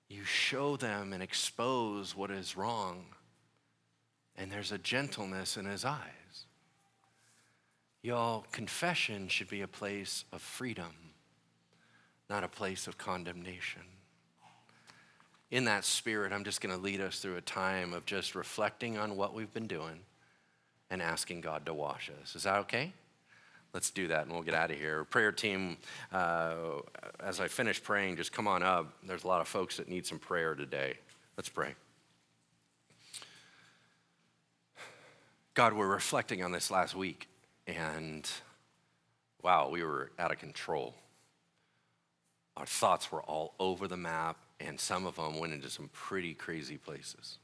[0.08, 3.04] You show them and expose what is wrong
[4.38, 6.46] and there's a gentleness in his eyes.
[8.02, 10.94] Y'all, confession should be a place of freedom,
[12.30, 13.82] not a place of condemnation.
[15.50, 18.96] In that spirit, I'm just going to lead us through a time of just reflecting
[18.96, 19.98] on what we've been doing
[20.90, 22.36] and asking God to wash us.
[22.36, 22.92] Is that okay?
[23.74, 25.04] Let's do that and we'll get out of here.
[25.04, 25.76] Prayer team,
[26.12, 26.54] uh,
[27.20, 28.92] as I finish praying, just come on up.
[29.02, 30.94] There's a lot of folks that need some prayer today.
[31.36, 31.74] Let's pray.
[35.58, 37.28] God, we're reflecting on this last week,
[37.66, 38.30] and
[39.42, 40.94] wow, we were out of control.
[42.56, 46.32] Our thoughts were all over the map, and some of them went into some pretty
[46.32, 47.38] crazy places.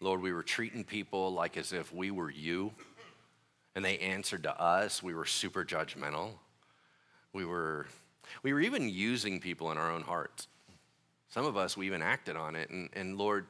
[0.00, 2.72] Lord, we were treating people like as if we were you,
[3.74, 5.02] and they answered to us.
[5.02, 6.30] We were super judgmental.
[7.34, 7.88] We were,
[8.42, 10.48] we were even using people in our own hearts.
[11.28, 12.70] Some of us, we even acted on it.
[12.70, 13.48] And, and Lord,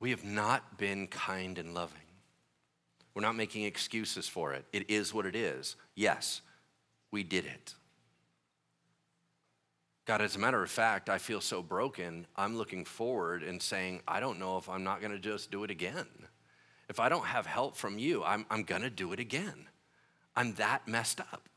[0.00, 1.98] we have not been kind and loving.
[3.14, 4.64] We're not making excuses for it.
[4.72, 5.76] It is what it is.
[5.94, 6.40] Yes,
[7.10, 7.74] we did it.
[10.04, 12.26] God, as a matter of fact, I feel so broken.
[12.36, 15.62] I'm looking forward and saying, I don't know if I'm not going to just do
[15.62, 16.06] it again.
[16.88, 19.68] If I don't have help from you, I'm, I'm going to do it again.
[20.34, 21.48] I'm that messed up.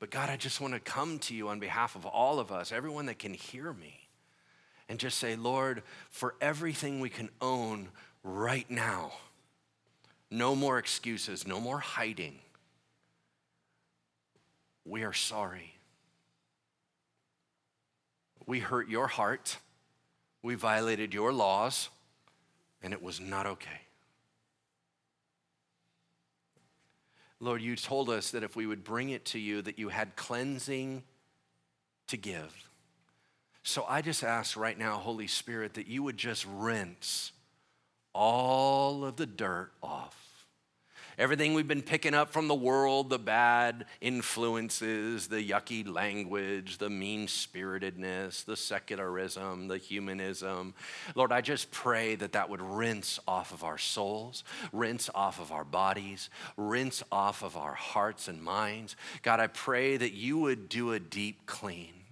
[0.00, 2.72] But God, I just want to come to you on behalf of all of us,
[2.72, 4.08] everyone that can hear me,
[4.88, 7.88] and just say, Lord, for everything we can own
[8.22, 9.12] right now,
[10.30, 12.38] no more excuses, no more hiding.
[14.84, 15.74] We are sorry.
[18.46, 19.58] We hurt your heart.
[20.42, 21.88] We violated your laws,
[22.82, 23.80] and it was not okay.
[27.40, 30.16] Lord, you told us that if we would bring it to you, that you had
[30.16, 31.02] cleansing
[32.08, 32.54] to give.
[33.62, 37.32] So I just ask right now, Holy Spirit, that you would just rinse
[38.14, 40.24] all of the dirt off
[41.16, 46.90] Everything we've been picking up from the world, the bad influences, the yucky language, the
[46.90, 50.74] mean spiritedness, the secularism, the humanism.
[51.14, 54.42] Lord, I just pray that that would rinse off of our souls,
[54.72, 58.96] rinse off of our bodies, rinse off of our hearts and minds.
[59.22, 62.03] God, I pray that you would do a deep clean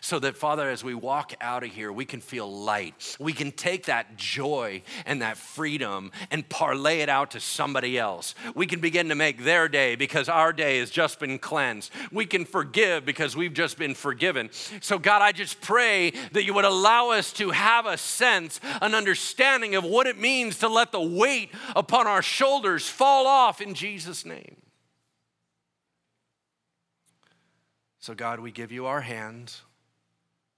[0.00, 3.16] so that, Father, as we walk out of here, we can feel light.
[3.18, 8.34] We can take that joy and that freedom and parlay it out to somebody else.
[8.54, 11.90] We can begin to make their day because our day has just been cleansed.
[12.12, 14.50] We can forgive because we've just been forgiven.
[14.80, 18.94] So, God, I just pray that you would allow us to have a sense, an
[18.94, 23.74] understanding of what it means to let the weight upon our shoulders fall off in
[23.74, 24.56] Jesus' name.
[27.98, 29.62] So, God, we give you our hands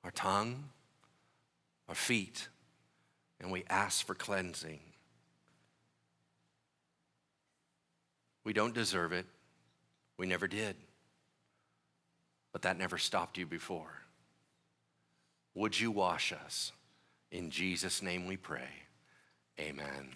[0.04, 0.64] our tongue,
[1.88, 2.48] our feet,
[3.40, 4.80] and we ask for cleansing.
[8.44, 9.26] We don't deserve it.
[10.16, 10.76] We never did.
[12.52, 14.02] But that never stopped you before.
[15.54, 16.72] Would you wash us?
[17.30, 18.68] In Jesus' name we pray.
[19.60, 20.14] Amen.